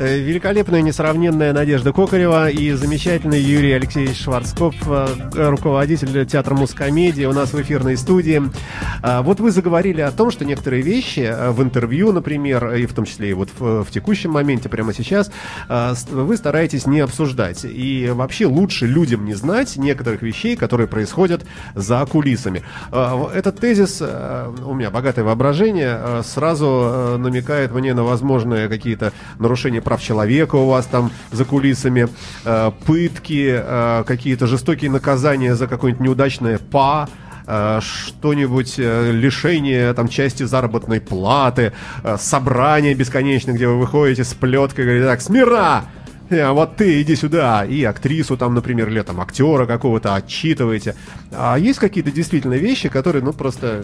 Э, 0.00 0.18
Великолепная, 0.20 0.80
несравненная 0.80 1.52
Надежда 1.52 1.92
Кокарева 1.92 2.48
и 2.50 2.70
замечательный 2.72 3.40
Юрий 3.40 3.72
Алексеевич 3.72 4.20
Шварцков, 4.22 4.74
э, 4.86 5.06
руководитель 5.50 6.24
театра 6.24 6.54
Мускомедии 6.54 7.24
у 7.24 7.32
нас 7.32 7.52
в 7.52 7.60
эфирной 7.60 7.96
студии. 7.96 8.40
А, 9.02 9.22
Вот 9.22 9.40
вы 9.40 9.50
заговорили 9.50 10.00
о 10.00 10.12
том, 10.12 10.30
что 10.30 10.44
некоторые 10.44 10.82
вещи 10.82 11.20
э, 11.28 11.50
в 11.50 11.60
интервью, 11.64 12.12
например, 12.12 12.74
и 12.74 12.86
в 12.86 12.92
том 12.94 13.06
числе 13.06 13.30
и 13.30 13.32
вот 13.32 13.48
в, 13.58 13.82
в 13.84 13.90
текущем 13.90 14.30
моменте, 14.30 14.68
прямо 14.68 14.92
сейчас, 14.94 15.32
вы 15.68 16.36
стараетесь 16.36 16.86
не 16.86 17.00
обсуждать. 17.00 17.64
И 17.64 18.08
вообще 18.12 18.46
лучше 18.46 18.86
людям 18.86 19.24
не 19.24 19.34
знать 19.34 19.76
некоторых 19.76 20.22
вещей, 20.22 20.54
которые 20.56 20.86
происходят 20.86 21.44
за 21.74 22.04
кулисами. 22.06 22.62
В- 22.90 23.30
Этот 23.34 23.58
тезис, 23.58 24.00
у 24.00 24.74
меня 24.74 24.90
богатое 24.90 25.24
воображение, 25.24 26.22
сразу 26.22 27.16
намекает 27.18 27.72
мне 27.72 27.94
на 27.94 28.04
возможные 28.04 28.68
какие-то 28.68 29.12
нарушения 29.38 29.82
прав 29.88 30.02
человека 30.02 30.56
у 30.56 30.66
вас 30.66 30.84
там 30.84 31.10
за 31.32 31.46
кулисами, 31.46 32.08
э, 32.44 32.70
пытки, 32.86 33.58
э, 33.58 34.04
какие-то 34.06 34.46
жестокие 34.46 34.90
наказания 34.90 35.54
за 35.54 35.66
какое-нибудь 35.66 36.04
неудачное 36.04 36.58
па, 36.58 37.08
э, 37.46 37.80
что-нибудь 37.80 38.76
лишение 38.76 39.94
там 39.94 40.08
части 40.08 40.42
заработной 40.42 41.00
платы, 41.00 41.72
собрание 42.18 42.92
бесконечное, 42.94 43.54
где 43.54 43.66
вы 43.66 43.78
выходите 43.78 44.24
с 44.24 44.34
плеткой, 44.34 44.84
говорите 44.84 45.06
так, 45.06 45.22
смира! 45.22 45.84
Вот 46.30 46.76
ты 46.76 47.00
иди 47.00 47.16
сюда, 47.16 47.64
и 47.64 47.82
актрису 47.84 48.36
там, 48.36 48.54
например, 48.54 48.88
или 48.90 49.00
там 49.00 49.18
актера 49.18 49.64
какого-то 49.64 50.14
отчитываете. 50.14 50.94
А 51.32 51.56
есть 51.56 51.78
какие-то 51.78 52.10
действительно 52.10 52.58
вещи, 52.58 52.90
которые, 52.90 53.24
ну, 53.24 53.32
просто 53.32 53.82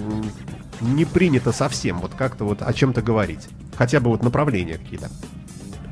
не 0.82 1.06
принято 1.06 1.52
совсем 1.52 2.00
вот 2.00 2.10
как-то 2.18 2.44
вот 2.44 2.60
о 2.60 2.70
чем-то 2.74 3.00
говорить? 3.00 3.48
Хотя 3.78 3.98
бы 4.00 4.10
вот 4.10 4.22
направления 4.22 4.76
какие-то. 4.76 5.08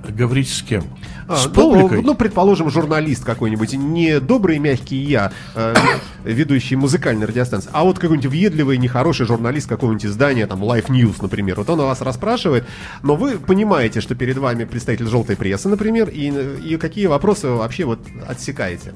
Говорить 0.09 0.49
с 0.49 0.63
кем? 0.63 0.85
А, 1.29 1.37
с 1.37 1.47
ну, 1.47 1.53
публикой? 1.53 2.03
ну, 2.03 2.15
предположим, 2.15 2.71
журналист 2.71 3.25
какой-нибудь, 3.25 3.75
не 3.75 4.21
добрый 4.21 4.59
мягкий 4.59 4.97
я, 4.97 5.33
э, 5.55 5.75
ведущий 6.25 6.77
музыкальной 6.77 7.27
радиостанции, 7.27 7.71
а 7.73 7.85
вот 7.85 7.99
какой-нибудь 7.99 8.31
въедливый, 8.31 8.79
нехороший 8.79 9.27
журналист 9.27 9.69
какого-нибудь 9.69 10.07
издания, 10.07 10.47
там, 10.47 10.63
Life 10.63 10.89
News, 10.89 11.17
например. 11.21 11.57
Вот 11.57 11.71
он 11.71 11.79
вас 11.79 12.01
расспрашивает, 12.01 12.65
но 13.03 13.17
вы 13.17 13.39
понимаете, 13.39 14.01
что 14.01 14.15
перед 14.15 14.39
вами 14.39 14.65
представитель 14.65 15.07
желтой 15.07 15.37
прессы, 15.37 15.69
например, 15.69 16.09
и, 16.09 16.33
и 16.65 16.77
какие 16.77 17.07
вопросы 17.07 17.49
вы 17.49 17.57
вообще 17.57 17.85
вот 17.85 18.01
отсекаете. 18.27 18.95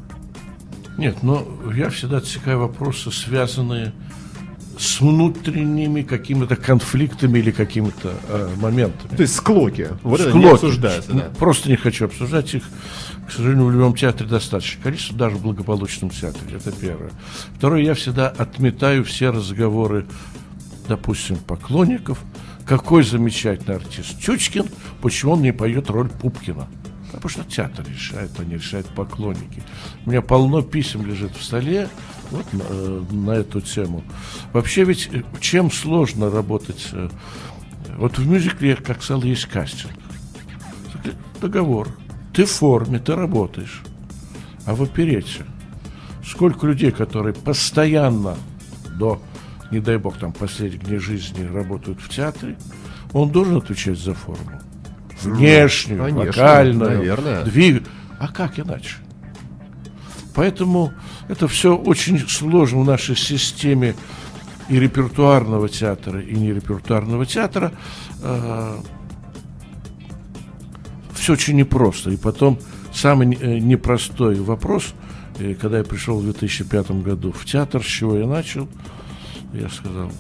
Нет, 0.99 1.23
но 1.23 1.47
я 1.75 1.91
всегда 1.91 2.19
отсекаю 2.19 2.61
вопросы, 2.61 3.11
связанные 3.11 3.93
с 4.26 4.26
внутренними 5.01 6.03
какими-то 6.03 6.57
конфликтами 6.57 7.39
или 7.39 7.51
какими-то 7.51 8.15
э, 8.29 8.49
моментами. 8.57 9.17
То 9.17 9.23
есть 9.23 9.35
склоки. 9.35 9.89
Вот 10.03 10.21
это 10.21 10.33
не 10.33 10.41
Склоки. 10.41 10.55
обсуждается, 10.55 11.13
да. 11.13 11.31
Просто 11.39 11.69
не 11.71 11.77
хочу 11.77 12.07
обсуждать 12.07 12.55
их. 12.55 12.65
К 13.27 13.33
сожалению, 13.33 13.67
в 13.67 13.73
любом 13.73 13.95
театре 13.95 14.29
достаточно 14.29 14.83
количество, 14.83 15.17
даже 15.17 15.37
в 15.37 15.43
благополучном 15.43 16.11
театре. 16.11 16.57
Это 16.57 16.73
первое. 16.73 17.11
Второе, 17.57 17.83
я 17.83 17.95
всегда 17.95 18.29
отметаю 18.29 19.05
все 19.05 19.31
разговоры, 19.31 20.07
допустим, 20.89 21.37
поклонников. 21.37 22.19
Какой 22.67 23.05
замечательный 23.05 23.77
артист 23.77 24.21
Чучкин, 24.21 24.67
почему 25.01 25.33
он 25.33 25.43
не 25.43 25.53
поет 25.53 25.89
роль 25.89 26.09
Пупкина? 26.09 26.67
Потому 27.17 27.31
что 27.31 27.45
театр 27.45 27.85
решает, 27.89 28.31
а 28.39 28.45
не 28.45 28.55
решают 28.55 28.87
поклонники. 28.89 29.63
У 30.05 30.11
меня 30.11 30.23
полно 30.23 30.63
писем 30.63 31.05
лежит 31.05 31.35
в 31.37 31.43
столе 31.43 31.89
вот, 32.31 32.53
на, 32.53 32.63
э, 32.69 33.03
на 33.11 33.31
эту 33.33 33.61
тему. 33.61 34.05
Вообще 34.53 34.85
ведь 34.85 35.09
э, 35.13 35.23
чем 35.41 35.71
сложно 35.71 36.31
работать? 36.31 36.89
э, 36.93 37.09
Вот 37.99 38.19
в 38.19 38.29
мюзикле, 38.29 38.77
как 38.77 39.03
сказал, 39.03 39.23
есть 39.23 39.47
кастинг. 39.47 39.93
Договор. 41.41 41.89
Ты 42.33 42.45
в 42.45 42.51
форме, 42.51 42.99
ты 42.99 43.15
работаешь. 43.15 43.83
А 44.67 44.75
в 44.75 44.83
оперете 44.83 45.47
сколько 46.27 46.67
людей, 46.67 46.91
которые 46.91 47.35
постоянно 47.35 48.37
до, 48.99 49.23
не 49.71 49.81
дай 49.81 49.97
бог, 49.97 50.19
там 50.19 50.33
последних 50.33 50.85
дней 50.85 50.99
жизни 50.99 51.45
работают 51.45 52.01
в 52.01 52.09
театре, 52.09 52.59
он 53.13 53.31
должен 53.31 53.57
отвечать 53.57 53.99
за 53.99 54.15
форму. 54.15 54.61
Внешнюю, 55.23 56.03
конечно, 56.03 56.27
вокальную, 56.27 56.99
наверное. 56.99 57.45
двиг- 57.45 57.87
А 58.19 58.29
как 58.29 58.59
иначе? 58.59 58.97
Поэтому 60.35 60.93
это 61.29 61.49
все 61.49 61.75
очень 61.77 62.19
сложно 62.29 62.81
в 62.81 62.85
нашей 62.85 63.17
системе 63.17 63.95
и 64.69 64.79
репертуарного 64.79 65.69
театра, 65.69 66.21
и 66.21 66.35
нерепертуарного 66.35 67.25
театра. 67.25 67.73
все 71.15 71.33
очень 71.33 71.57
непросто. 71.57 72.11
И 72.11 72.17
потом 72.17 72.59
самый 72.93 73.35
э, 73.35 73.59
непростой 73.59 74.37
вопрос, 74.41 74.95
э, 75.39 75.55
когда 75.55 75.79
я 75.79 75.85
пришел 75.85 76.19
в 76.19 76.25
2005 76.25 76.91
году 77.03 77.33
в 77.33 77.45
театр, 77.45 77.83
с 77.83 77.87
чего 77.87 78.17
я 78.17 78.27
начал, 78.27 78.69
я 79.53 79.69
сказал, 79.69 80.11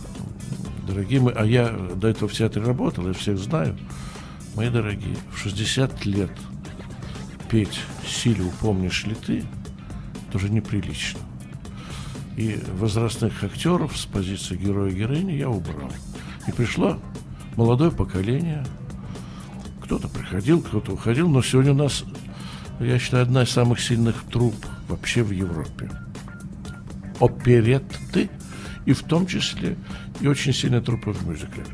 дорогие 0.86 1.20
мои, 1.20 1.34
а 1.36 1.44
я 1.44 1.68
до 1.68 2.08
этого 2.08 2.28
в 2.28 2.32
театре 2.32 2.64
работал, 2.64 3.06
я 3.06 3.12
всех 3.12 3.38
знаю, 3.38 3.76
мои 4.56 4.70
дорогие, 4.70 5.16
в 5.32 5.38
60 5.38 6.06
лет 6.06 6.30
петь 7.50 7.78
«Силю 8.06 8.50
помнишь 8.60 9.04
ли 9.04 9.14
ты» 9.14 9.44
тоже 10.32 10.48
неприлично. 10.48 11.20
И 12.36 12.58
возрастных 12.78 13.44
актеров 13.44 13.96
с 13.96 14.06
позиции 14.06 14.56
героя-героини 14.56 15.32
я 15.32 15.48
убрал. 15.48 15.92
И 16.46 16.52
пришло 16.52 16.98
молодое 17.56 17.90
поколение. 17.90 18.64
Кто-то 19.82 20.08
приходил, 20.08 20.62
кто-то 20.62 20.92
уходил, 20.92 21.28
но 21.28 21.42
сегодня 21.42 21.72
у 21.72 21.76
нас, 21.76 22.04
я 22.80 22.98
считаю, 22.98 23.22
одна 23.22 23.44
из 23.44 23.50
самых 23.50 23.80
сильных 23.80 24.24
труп 24.24 24.54
вообще 24.88 25.22
в 25.22 25.30
Европе. 25.30 25.90
Оперетты, 27.20 28.30
и 28.86 28.92
в 28.92 29.02
том 29.02 29.26
числе 29.26 29.76
и 30.20 30.26
очень 30.26 30.52
сильная 30.52 30.80
труппа 30.80 31.12
в 31.12 31.26
мюзикле. 31.26 31.64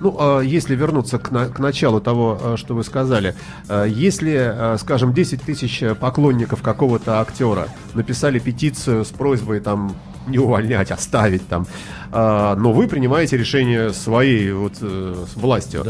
Ну, 0.00 0.16
а 0.18 0.40
если 0.40 0.74
вернуться 0.74 1.18
к, 1.18 1.30
на- 1.30 1.48
к 1.48 1.58
началу 1.58 2.00
того, 2.00 2.38
а, 2.42 2.56
что 2.56 2.74
вы 2.74 2.82
сказали, 2.84 3.34
а, 3.68 3.84
если, 3.84 4.76
скажем, 4.78 5.12
10 5.12 5.42
тысяч 5.42 5.82
поклонников 6.00 6.62
какого-то 6.62 7.20
актера 7.20 7.68
написали 7.94 8.38
петицию 8.38 9.04
с 9.04 9.08
просьбой 9.08 9.60
там 9.60 9.94
не 10.26 10.38
увольнять, 10.38 10.90
оставить 10.90 11.46
там, 11.48 11.66
но 12.12 12.72
вы 12.72 12.86
принимаете 12.88 13.36
решение 13.38 13.92
своей 13.92 14.52
вот 14.52 14.74
э, 14.80 15.24
с 15.32 15.34
властью, 15.36 15.82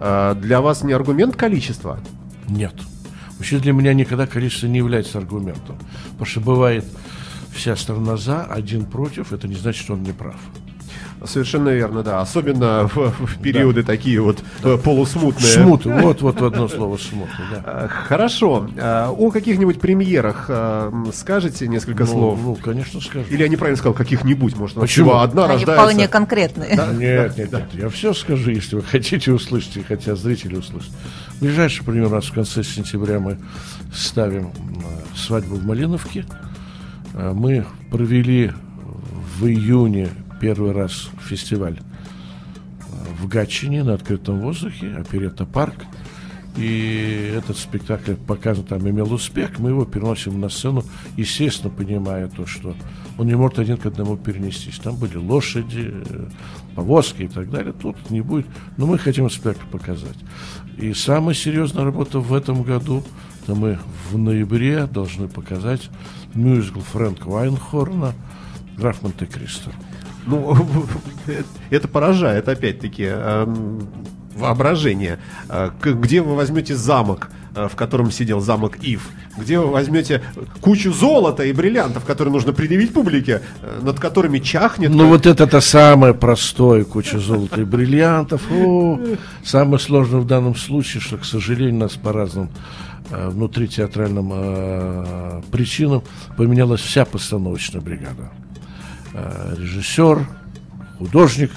Да. 0.00 0.34
для 0.34 0.60
вас 0.60 0.82
не 0.82 0.92
аргумент 0.92 1.36
количества? 1.36 2.00
Нет. 2.48 2.74
Вообще 3.38 3.58
для 3.58 3.72
меня 3.72 3.94
никогда 3.94 4.26
количество 4.26 4.66
не 4.66 4.78
является 4.78 5.18
аргументом. 5.18 5.78
Потому 6.10 6.26
что 6.26 6.40
бывает 6.40 6.84
вся 7.54 7.76
страна 7.76 8.16
за, 8.16 8.42
один 8.44 8.84
против, 8.86 9.32
это 9.32 9.46
не 9.48 9.54
значит, 9.54 9.82
что 9.84 9.94
он 9.94 10.02
не 10.02 10.12
прав. 10.12 10.36
Совершенно 11.24 11.70
верно, 11.70 12.02
да. 12.02 12.20
Особенно 12.20 12.88
в, 12.88 13.10
в 13.10 13.38
периоды 13.40 13.82
такие 13.82 14.20
вот 14.20 14.38
э, 14.62 14.76
полусмутные. 14.76 15.46
Смуты, 15.52 15.88
вот, 15.90 16.20
вот 16.22 16.42
одно 16.42 16.68
слово 16.68 16.96
смуты, 16.98 17.30
да. 17.50 17.62
А, 17.64 17.88
Хорошо. 17.88 18.68
А, 18.76 19.10
О 19.10 19.30
каких-нибудь 19.30 19.80
премьерах 19.80 20.50
скажете 21.14 21.68
несколько 21.68 22.04
Ну, 22.04 22.10
слов? 22.10 22.38
ну, 22.42 22.54
конечно, 22.56 23.00
скажу. 23.00 23.24
Или 23.30 23.42
я 23.42 23.48
неправильно 23.48 23.76
сказал, 23.78 23.94
каких-нибудь, 23.94 24.56
может, 24.56 24.76
Почему? 24.76 25.14
одна 25.14 25.44
Они 25.44 25.54
рождается. 25.54 25.82
вполне 25.84 26.08
конкретные. 26.08 26.70
Нет, 26.98 27.36
нет, 27.38 27.52
нет, 27.52 27.64
я 27.72 27.88
все 27.88 28.12
скажу, 28.12 28.50
если 28.50 28.76
вы 28.76 28.82
хотите 28.82 29.32
услышать, 29.32 29.76
и 29.78 29.82
хотят 29.82 30.18
зрители 30.18 30.56
услышать. 30.56 30.92
Ближайший 31.40 31.84
пример 31.84 32.06
у 32.06 32.10
нас 32.10 32.26
в 32.26 32.32
конце 32.32 32.62
сентября 32.62 33.20
мы 33.20 33.38
ставим 33.92 34.46
э, 34.46 35.16
свадьбу 35.16 35.56
в 35.56 35.64
Малиновке. 35.64 36.24
Э, 37.14 37.32
Мы 37.34 37.64
провели 37.90 38.52
в 39.38 39.46
июне 39.46 40.08
первый 40.40 40.72
раз 40.72 41.10
фестиваль 41.20 41.78
э, 41.78 42.82
в 43.20 43.28
Гатчине 43.28 43.84
на 43.84 43.94
открытом 43.94 44.40
воздухе, 44.40 44.94
оперета 44.96 45.44
парк. 45.44 45.74
И 46.56 47.34
этот 47.36 47.58
спектакль 47.58 48.14
показан 48.14 48.64
там 48.64 48.88
имел 48.88 49.12
успех. 49.12 49.58
Мы 49.58 49.70
его 49.70 49.84
переносим 49.84 50.40
на 50.40 50.48
сцену, 50.48 50.84
естественно, 51.16 51.70
понимая 51.70 52.28
то, 52.28 52.46
что 52.46 52.74
он 53.18 53.26
не 53.26 53.34
может 53.34 53.58
один 53.58 53.76
к 53.76 53.84
одному 53.84 54.16
перенестись. 54.16 54.78
Там 54.78 54.96
были 54.96 55.16
лошади, 55.16 55.92
э, 55.92 56.28
повозки 56.74 57.22
и 57.22 57.28
так 57.28 57.50
далее. 57.50 57.74
Тут 57.74 58.10
не 58.10 58.22
будет. 58.22 58.46
Но 58.78 58.86
мы 58.86 58.96
хотим 58.96 59.28
спектакль 59.28 59.66
показать. 59.70 60.16
И 60.78 60.94
самая 60.94 61.34
серьезная 61.34 61.84
работа 61.84 62.20
в 62.20 62.32
этом 62.32 62.62
году, 62.62 63.02
это 63.42 63.54
мы 63.54 63.78
в 64.10 64.16
ноябре 64.16 64.86
должны 64.86 65.28
показать 65.28 65.90
мюзикл 66.34 66.80
Фрэнка 66.80 67.28
Вайнхорна 67.28 68.14
«Граф 68.76 69.02
Монте-Кристо». 69.02 69.72
Ну, 70.26 70.56
это 71.70 71.88
поражает, 71.88 72.48
опять-таки, 72.48 73.04
эм, 73.04 73.88
воображение. 74.36 75.18
Э, 75.48 75.70
Где 75.82 76.20
вы 76.20 76.36
возьмете 76.36 76.74
замок, 76.76 77.30
э, 77.54 77.68
в 77.68 77.76
котором 77.76 78.10
сидел 78.10 78.40
замок 78.40 78.76
Ив? 78.82 79.08
Где 79.38 79.58
вы 79.58 79.68
возьмете 79.68 80.22
кучу 80.60 80.92
золота 80.92 81.44
и 81.44 81.52
бриллиантов, 81.52 82.04
которые 82.04 82.32
нужно 82.32 82.52
предъявить 82.52 82.92
публике, 82.92 83.42
э, 83.62 83.80
над 83.82 83.98
которыми 83.98 84.38
чахнет... 84.38 84.90
Ну 84.90 85.08
вот 85.08 85.26
это-то 85.26 85.60
самое 85.60 86.14
простое, 86.14 86.84
куча 86.84 87.18
золота 87.18 87.60
и 87.60 87.64
бриллиантов. 87.64 88.42
О, 88.50 88.98
самое 89.44 89.78
сложное 89.78 90.20
в 90.20 90.26
данном 90.26 90.54
случае, 90.54 91.00
что, 91.00 91.16
к 91.16 91.24
сожалению, 91.24 91.80
нас 91.80 91.92
по 91.92 92.12
разным 92.12 92.50
внутри 93.08 93.68
театральным 93.68 95.42
причинам 95.52 96.02
поменялась 96.36 96.80
вся 96.80 97.04
постановочная 97.04 97.80
бригада. 97.80 98.32
Э, 99.18 99.54
режиссер, 99.58 100.28
художник, 100.98 101.50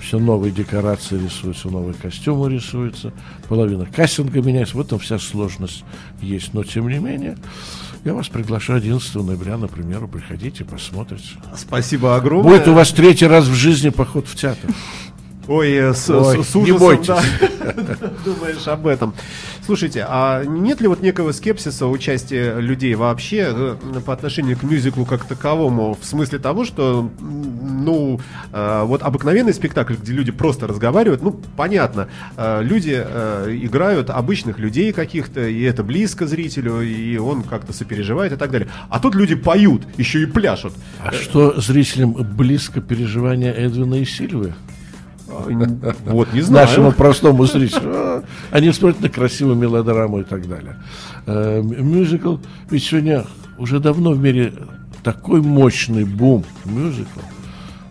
все 0.00 0.18
новые 0.18 0.50
декорации 0.50 1.22
рисуются, 1.22 1.68
новые 1.68 1.92
костюмы 1.92 2.50
рисуются, 2.50 3.12
половина 3.46 3.84
кастинга 3.84 4.40
меняется, 4.40 4.78
в 4.78 4.80
этом 4.80 4.98
вся 4.98 5.18
сложность 5.18 5.84
есть. 6.22 6.54
Но, 6.54 6.64
тем 6.64 6.88
не 6.88 6.98
менее, 6.98 7.36
я 8.06 8.14
вас 8.14 8.28
приглашаю 8.28 8.78
11 8.78 9.16
ноября, 9.16 9.58
например, 9.58 10.06
приходите, 10.06 10.64
посмотрите. 10.64 11.28
Спасибо 11.54 12.16
огромное. 12.16 12.52
Будет 12.52 12.68
у 12.68 12.72
вас 12.72 12.90
третий 12.90 13.26
раз 13.26 13.48
в 13.48 13.54
жизни 13.54 13.90
поход 13.90 14.26
в 14.26 14.34
театр. 14.34 14.70
Ой, 15.46 15.72
э, 15.72 15.94
с, 15.94 16.08
Ой, 16.10 16.42
с- 16.42 16.48
с 16.48 16.54
не 16.54 16.72
ужасом, 16.72 16.78
бойтесь. 16.78 17.06
да. 17.06 17.22
Думаешь 18.24 18.66
об 18.66 18.86
этом. 18.86 19.14
Слушайте, 19.64 20.04
а 20.08 20.44
нет 20.44 20.80
ли 20.82 20.88
вот 20.88 21.00
некого 21.00 21.32
скепсиса 21.32 21.86
участия 21.86 22.58
людей 22.60 22.94
вообще 22.94 23.46
э, 23.50 23.76
по 24.04 24.12
отношению 24.12 24.56
к 24.58 24.62
мюзиклу 24.62 25.04
как 25.04 25.24
таковому? 25.24 25.96
В 26.00 26.04
смысле 26.04 26.38
того, 26.38 26.64
что, 26.64 27.10
ну, 27.20 28.20
э, 28.52 28.82
вот 28.84 29.02
обыкновенный 29.02 29.52
спектакль, 29.54 29.94
где 29.94 30.12
люди 30.12 30.32
просто 30.32 30.66
разговаривают, 30.66 31.22
ну, 31.22 31.38
понятно, 31.56 32.08
люди 32.38 32.92
играют 32.94 34.10
обычных 34.10 34.58
людей 34.58 34.92
каких-то, 34.92 35.46
и 35.46 35.62
это 35.62 35.82
близко 35.82 36.26
зрителю, 36.26 36.80
и 36.80 37.16
он 37.16 37.42
как-то 37.42 37.72
сопереживает 37.72 38.32
и 38.32 38.36
так 38.36 38.50
далее. 38.50 38.68
А 38.88 38.98
тут 39.00 39.14
люди 39.14 39.34
поют, 39.34 39.82
еще 39.96 40.22
и 40.22 40.26
пляшут. 40.26 40.72
А 41.02 41.12
что 41.12 41.60
зрителям 41.60 42.12
близко 42.12 42.80
переживания 42.80 43.52
Эдвина 43.52 43.96
и 43.96 44.04
Сильвы? 44.04 44.54
Вот, 45.26 46.32
не 46.32 46.40
знаю. 46.42 46.66
Нашему 46.66 46.92
простому 46.92 47.44
зрителю. 47.46 47.90
А, 47.94 48.24
Они 48.50 48.70
смотрят 48.72 49.00
на 49.00 49.08
красивую 49.08 49.56
мелодраму 49.56 50.20
и 50.20 50.24
так 50.24 50.46
далее. 50.48 50.76
Э, 51.26 51.58
м- 51.60 51.86
Мюзикл, 51.92 52.36
ведь 52.70 52.84
сегодня 52.84 53.24
уже 53.58 53.80
давно 53.80 54.12
в 54.12 54.18
мире 54.18 54.52
такой 55.02 55.40
мощный 55.40 56.04
бум 56.04 56.44
мюзикл. 56.64 57.20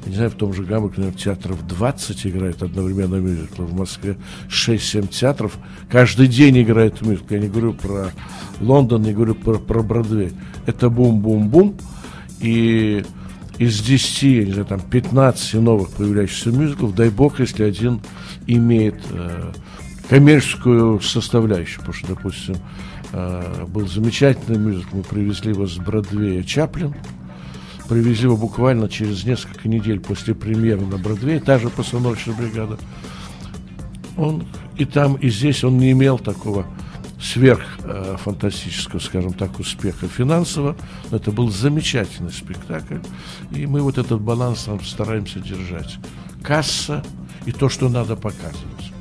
Не 0.05 0.15
знаю, 0.15 0.31
в 0.31 0.33
том 0.33 0.53
же 0.53 0.63
Гамбурге, 0.63 0.95
наверное, 0.97 1.17
театров 1.17 1.65
20 1.65 2.27
играет 2.27 2.61
одновременно 2.61 3.15
мюзикл. 3.15 3.63
В 3.63 3.73
Москве 3.73 4.17
6-7 4.49 5.07
театров. 5.07 5.57
Каждый 5.89 6.27
день 6.27 6.61
играет 6.61 7.01
мюзикл. 7.01 7.33
Я 7.33 7.39
не 7.39 7.47
говорю 7.47 7.73
про 7.73 8.11
Лондон, 8.59 9.01
не 9.03 9.13
говорю 9.13 9.33
про, 9.35 9.53
про 9.59 9.81
Бродвей. 9.81 10.33
Это 10.65 10.89
бум-бум-бум. 10.89 11.75
И 12.41 13.05
из 13.57 13.81
10, 13.81 14.23
я 14.23 14.45
не 14.45 14.51
знаю, 14.51 14.65
там 14.65 14.81
15 14.81 15.53
новых 15.55 15.89
появляющихся 15.91 16.51
мюзиклов, 16.51 16.95
дай 16.95 17.09
бог, 17.09 17.39
если 17.39 17.63
один 17.63 18.01
имеет 18.47 18.95
э, 19.11 19.51
коммерческую 20.09 20.99
составляющую. 21.01 21.79
Потому 21.79 21.93
что, 21.93 22.07
допустим, 22.07 22.55
э, 23.11 23.65
был 23.67 23.87
замечательный 23.87 24.57
мюзикл, 24.57 24.97
мы 24.97 25.03
привезли 25.03 25.51
его 25.51 25.67
с 25.67 25.77
Бродвея 25.77 26.43
Чаплин, 26.43 26.95
привезли 27.87 28.23
его 28.23 28.37
буквально 28.37 28.89
через 28.89 29.23
несколько 29.23 29.67
недель 29.69 29.99
после 29.99 30.33
премьеры 30.33 30.81
на 30.81 30.97
Бродвее, 30.97 31.39
та 31.39 31.59
же 31.59 31.69
постановочная 31.69 32.35
бригада. 32.35 32.77
Он 34.17 34.45
и 34.77 34.85
там, 34.85 35.15
и 35.15 35.29
здесь 35.29 35.63
он 35.63 35.77
не 35.77 35.91
имел 35.91 36.17
такого 36.17 36.65
сверх 37.23 37.61
э, 37.83 38.17
фантастического, 38.19 38.99
скажем 38.99 39.33
так, 39.33 39.59
успеха 39.59 40.07
финансово. 40.07 40.75
Это 41.11 41.31
был 41.31 41.49
замечательный 41.49 42.31
спектакль. 42.31 42.97
И 43.51 43.65
мы 43.65 43.81
вот 43.81 43.97
этот 43.97 44.21
баланс 44.21 44.63
там 44.63 44.83
стараемся 44.83 45.39
держать. 45.39 45.97
Касса 46.43 47.03
и 47.45 47.51
то, 47.51 47.69
что 47.69 47.89
надо 47.89 48.15
показывать. 48.15 48.92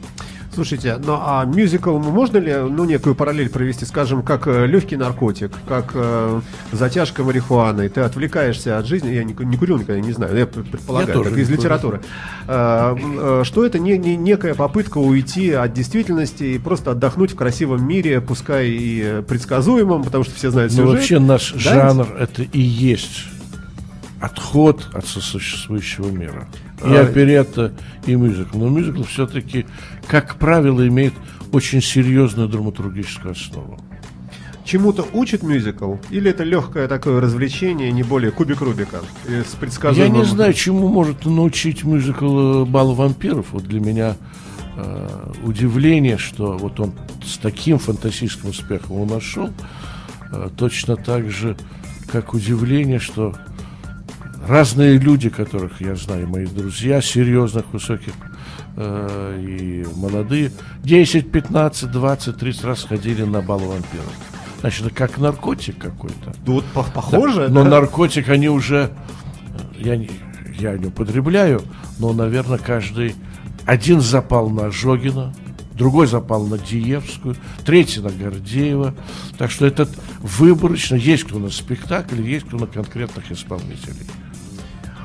Слушайте, 0.55 0.99
ну 1.03 1.17
а 1.19 1.47
мюзикл 1.47 1.97
можно 1.99 2.37
ли, 2.37 2.55
ну, 2.55 2.85
некую 2.85 3.15
параллель 3.15 3.49
провести, 3.49 3.87
скажем, 3.87 4.23
как 4.23 4.47
э, 4.47 4.67
легкий 4.67 4.97
наркотик, 4.97 5.51
как 5.67 5.93
э, 5.95 6.41
затяжка 6.73 7.25
марихуаны, 7.25 7.89
ты 7.89 8.03
отвлекаешься 8.03 8.77
от 8.77 8.87
жизни, 8.87 9.09
я 9.15 9.25
не, 9.25 9.33
не 9.33 9.57
курил 9.57 9.79
никогда, 9.79 9.99
не 9.99 10.13
знаю, 10.13 10.37
я 10.37 10.47
пр- 10.47 10.63
предполагаю, 10.63 11.09
Я 11.09 11.15
тоже 11.25 11.35
не 11.37 11.41
из 11.43 11.47
курю. 11.47 11.59
литературы, 11.59 12.01
Э, 12.49 12.95
э, 12.99 13.43
что 13.45 13.65
это? 13.65 13.79
Не, 13.79 13.97
не- 13.97 14.17
некая 14.17 14.55
попытка 14.55 14.99
уйти 14.99 15.53
от 15.53 15.73
действительности 15.73 16.45
и 16.45 16.59
просто 16.59 16.91
отдохнуть 16.91 17.33
в 17.33 17.37
красивом 17.37 17.87
мире, 17.89 18.21
пускай 18.21 18.69
и 18.69 19.23
предсказуемом, 19.27 20.05
потому 20.05 20.23
что 20.25 20.35
все 20.35 20.51
знают 20.51 20.73
Но 20.73 20.83
сюжет. 20.83 20.95
вообще 20.97 21.19
наш 21.19 21.53
Да, 21.55 21.59
жанр 21.61 22.09
это 22.19 22.43
и 22.43 22.61
есть 22.61 23.25
отход 24.21 24.87
от 24.93 25.07
сосуществующего 25.07 26.11
мира. 26.11 26.47
И 26.85 26.95
оперетта, 26.95 27.73
и 28.07 28.15
мюзикл. 28.15 28.59
Но 28.59 28.69
мюзикл 28.69 29.03
все-таки, 29.05 29.67
как 30.09 30.37
правило, 30.37 30.87
имеет 30.89 31.15
очень 31.53 31.81
серьезную 31.83 32.49
драматургическую 32.49 33.33
основу. 33.33 33.79
Чему-то 34.65 35.05
учит 35.13 35.43
мюзикл? 35.43 35.97
Или 36.11 36.31
это 36.31 36.45
легкое 36.45 36.87
такое 36.89 37.21
развлечение, 37.21 37.91
не 37.93 38.03
более 38.03 38.31
кубик 38.31 38.61
Рубика? 38.61 39.01
э, 39.27 39.43
С 39.43 39.55
Я 39.55 39.59
предсказуемым... 39.61 40.21
не 40.21 40.25
знаю, 40.25 40.55
чему 40.55 40.89
может 40.89 41.27
научить 41.27 41.85
мюзикл 41.85 42.63
э, 42.63 42.65
«Бал 42.65 42.95
вампиров». 42.95 43.47
Вот 43.53 43.65
для 43.65 43.81
меня 43.81 44.17
э, 44.77 45.33
удивление, 45.45 46.17
что 46.17 46.57
вот 46.57 46.79
он 46.79 46.93
с 47.25 47.39
таким 47.39 47.79
фантастическим 47.79 48.51
успехом 48.51 48.97
его 48.97 49.05
нашел, 49.05 49.51
э, 50.31 50.49
точно 50.57 50.97
так 50.97 51.29
же, 51.31 51.57
как 52.11 52.33
удивление, 52.33 53.01
что 53.01 53.35
разные 54.47 54.99
люди, 54.99 55.29
которых 55.29 55.81
я 55.81 55.95
знаю, 55.95 56.29
мои 56.29 56.47
друзья, 56.47 57.01
серьезных, 57.01 57.65
высоких 57.73 58.13
э, 58.77 59.45
и 59.47 59.87
молодые, 59.97 60.53
10, 60.83 61.31
15, 61.31 61.91
20, 61.91 62.37
30 62.37 62.65
раз 62.65 62.85
ходили 62.85 63.23
на 63.23 63.41
бал 63.43 63.59
вампиров. 63.59 64.13
Значит, 64.61 64.87
это 64.87 64.95
как 64.95 65.19
наркотик 65.19 65.79
какой-то. 65.79 66.33
Ну, 66.47 66.55
Вот 66.55 66.65
по- 66.67 66.83
похоже, 66.85 67.49
Но 67.49 67.65
да? 67.65 67.71
наркотик 67.71 68.29
они 68.29 68.49
уже, 68.49 68.91
э, 69.55 69.59
я 69.79 69.97
не, 69.97 70.11
я 70.59 70.77
не 70.77 70.87
употребляю, 70.87 71.63
но, 71.99 72.13
наверное, 72.13 72.59
каждый 72.59 73.15
один 73.67 74.01
запал 74.01 74.51
на 74.51 74.71
Жогина, 74.71 75.35
другой 75.75 76.07
запал 76.07 76.47
на 76.47 76.59
Диевскую, 76.59 77.37
третий 77.65 78.01
на 78.01 78.11
Гордеева. 78.11 78.95
Так 79.39 79.51
что 79.51 79.67
этот 79.67 79.91
выборочно, 80.21 80.95
есть 80.97 81.25
кто 81.25 81.39
на 81.39 81.51
спектакль, 81.51 82.21
есть 82.23 82.47
кто 82.47 82.57
на 82.57 82.67
конкретных 82.67 83.31
исполнителей. 83.33 84.07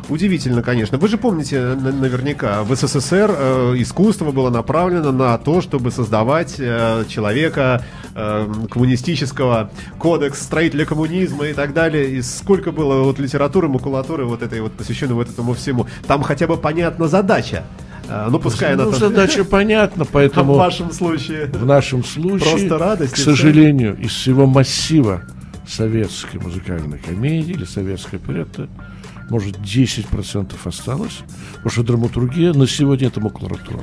Удивительно, 0.10 0.64
конечно. 0.64 0.98
Вы 0.98 1.08
же 1.10 1.18
помните 1.18 1.60
на- 1.60 1.92
наверняка, 1.92 2.64
в 2.64 2.74
СССР 2.74 3.30
э, 3.38 3.74
искусство 3.78 4.32
было 4.32 4.50
направлено 4.50 5.12
на 5.12 5.38
то, 5.38 5.60
чтобы 5.62 5.92
создавать 5.92 6.56
э, 6.60 7.04
человека 7.10 7.84
э, 8.16 8.48
коммунистического, 8.72 9.70
кодекс 10.00 10.42
строителя 10.42 10.86
коммунизма 10.86 11.48
и 11.48 11.54
так 11.54 11.74
далее. 11.74 12.10
И 12.12 12.22
сколько 12.22 12.72
было 12.72 13.04
вот 13.04 13.20
литературы, 13.20 13.68
макулатуры 13.68 14.26
вот 14.26 14.42
этой 14.44 14.62
вот 14.62 14.72
посвященной 14.74 15.16
вот 15.16 15.30
этому 15.30 15.54
всему. 15.54 15.88
Там 16.08 16.24
хотя 16.24 16.48
бы 16.48 16.56
понятна 16.56 17.08
задача. 17.10 17.64
Э, 18.08 18.28
ну, 18.32 18.40
пускай 18.40 18.76
она 18.76 18.86
ну, 18.86 18.92
там- 18.92 19.00
задача 19.00 19.44
понятна, 19.50 20.04
а 20.04 20.06
в 20.06 20.10
поэтому 20.10 20.54
вашем 20.54 20.92
случае. 20.92 21.48
в 21.48 21.66
нашем 21.66 22.06
случае, 22.06 22.50
Просто 22.50 22.78
радость 22.78 23.14
к 23.14 23.18
сожалению, 23.18 23.98
из 23.98 24.12
всего 24.12 24.46
массива 24.46 25.24
советской 25.68 26.38
музыкальной 26.38 26.98
комедии 26.98 27.52
или 27.52 27.66
советской 27.66 28.16
оперетты, 28.16 28.70
может, 29.30 29.58
10% 29.58 30.56
осталось, 30.64 31.20
потому 31.56 31.70
что 31.70 31.84
драматургия 31.84 32.54
на 32.54 32.68
сегодня 32.68 33.08
это 33.08 33.20
макулатура. 33.20 33.82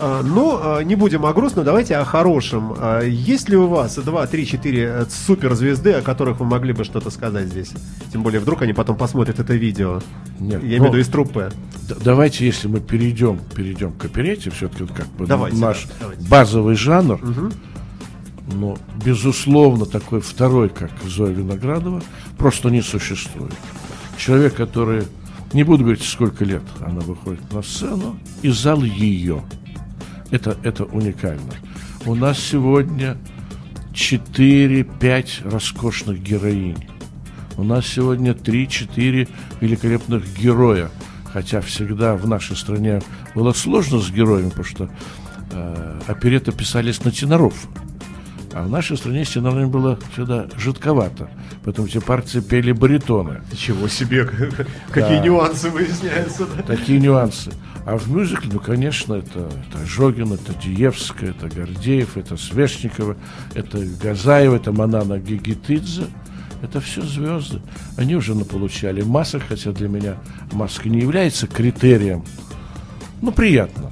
А, 0.00 0.22
Ну, 0.22 0.58
а, 0.60 0.80
не 0.82 0.96
будем 0.96 1.24
о 1.24 1.32
грустном, 1.32 1.64
давайте 1.64 1.96
о 1.96 2.04
хорошем. 2.04 2.74
А, 2.78 3.00
Есть 3.02 3.48
ли 3.48 3.56
у 3.56 3.68
вас 3.68 3.96
2, 3.96 4.26
3, 4.26 4.46
4 4.46 5.06
суперзвезды, 5.08 5.92
о 5.92 6.02
которых 6.02 6.40
вы 6.40 6.46
могли 6.46 6.72
бы 6.72 6.84
что-то 6.84 7.10
сказать 7.10 7.48
здесь? 7.48 7.72
Тем 8.12 8.22
более, 8.22 8.40
вдруг 8.40 8.62
они 8.62 8.72
потом 8.72 8.96
посмотрят 8.96 9.38
это 9.38 9.54
видео. 9.54 10.00
Нет, 10.40 10.62
Я 10.62 10.68
имею 10.68 10.82
ну, 10.82 10.88
в 10.88 10.88
виду 10.88 10.98
из 10.98 11.08
труппы. 11.08 11.52
Давайте, 12.02 12.44
если 12.44 12.66
мы 12.66 12.80
перейдем, 12.80 13.38
перейдем 13.54 13.92
к 13.92 14.04
оперете, 14.04 14.50
все-таки 14.50 14.86
как 14.92 15.06
бы 15.08 15.26
Давайте, 15.26 15.56
наш 15.58 15.84
да, 15.84 15.92
давайте. 16.00 16.28
базовый 16.28 16.74
жанр, 16.76 17.20
но, 18.52 18.76
безусловно, 19.04 19.86
такой 19.86 20.20
второй, 20.20 20.68
как 20.68 20.90
Зоя 21.04 21.32
Виноградова, 21.32 22.02
просто 22.36 22.68
не 22.70 22.82
существует. 22.82 23.54
Человек, 24.16 24.54
который, 24.54 25.04
не 25.52 25.64
буду 25.64 25.84
говорить, 25.84 26.02
сколько 26.02 26.44
лет 26.44 26.62
она 26.80 27.00
выходит 27.00 27.52
на 27.52 27.62
сцену, 27.62 28.18
и 28.42 28.50
зал 28.50 28.82
ее. 28.82 29.42
Это, 30.30 30.56
это 30.62 30.84
уникально. 30.84 31.52
У 32.06 32.14
нас 32.14 32.38
сегодня 32.38 33.16
4-5 33.92 35.50
роскошных 35.50 36.20
героинь. 36.22 36.88
У 37.56 37.62
нас 37.62 37.86
сегодня 37.86 38.32
3-4 38.32 39.28
великолепных 39.60 40.24
героя. 40.36 40.90
Хотя 41.32 41.60
всегда 41.60 42.14
в 42.14 42.28
нашей 42.28 42.56
стране 42.56 43.02
было 43.34 43.52
сложно 43.52 43.98
с 44.00 44.10
героями, 44.10 44.50
потому 44.50 44.64
что 44.64 44.90
э, 45.50 46.00
опереты 46.06 46.52
писались 46.52 47.04
на 47.04 47.10
теноров. 47.10 47.68
А 48.56 48.62
в 48.62 48.70
нашей 48.70 48.96
стране 48.96 49.24
с 49.24 49.30
тенорами 49.30 49.64
было 49.66 49.98
всегда 50.12 50.46
жидковато. 50.56 51.28
Поэтому 51.64 51.88
эти 51.88 51.98
партии 51.98 52.38
пели 52.38 52.70
баритоны. 52.70 53.40
Чего 53.56 53.88
себе, 53.88 54.24
какие 54.92 55.18
Да. 55.18 55.24
нюансы 55.24 55.70
выясняются. 55.70 56.46
да? 56.46 56.62
Такие 56.62 57.00
нюансы. 57.00 57.50
А 57.84 57.98
в 57.98 58.08
мюзикле, 58.08 58.50
ну, 58.52 58.60
конечно, 58.60 59.14
это, 59.14 59.40
это 59.40 59.84
Жогин, 59.84 60.32
это 60.32 60.54
Диевская, 60.54 61.30
это 61.30 61.48
Гордеев, 61.48 62.16
это 62.16 62.36
Свешникова, 62.36 63.16
это 63.54 63.78
Газаева, 64.00 64.54
это 64.54 64.70
Манана 64.72 65.18
Гигитидзе. 65.18 66.04
Это 66.62 66.80
все 66.80 67.02
звезды. 67.02 67.60
Они 67.98 68.14
уже 68.14 68.34
наполучали 68.36 69.02
масок, 69.02 69.42
хотя 69.48 69.72
для 69.72 69.88
меня 69.88 70.14
маска 70.52 70.88
не 70.88 71.00
является 71.00 71.46
критерием. 71.48 72.24
Ну, 73.20 73.32
приятно. 73.32 73.90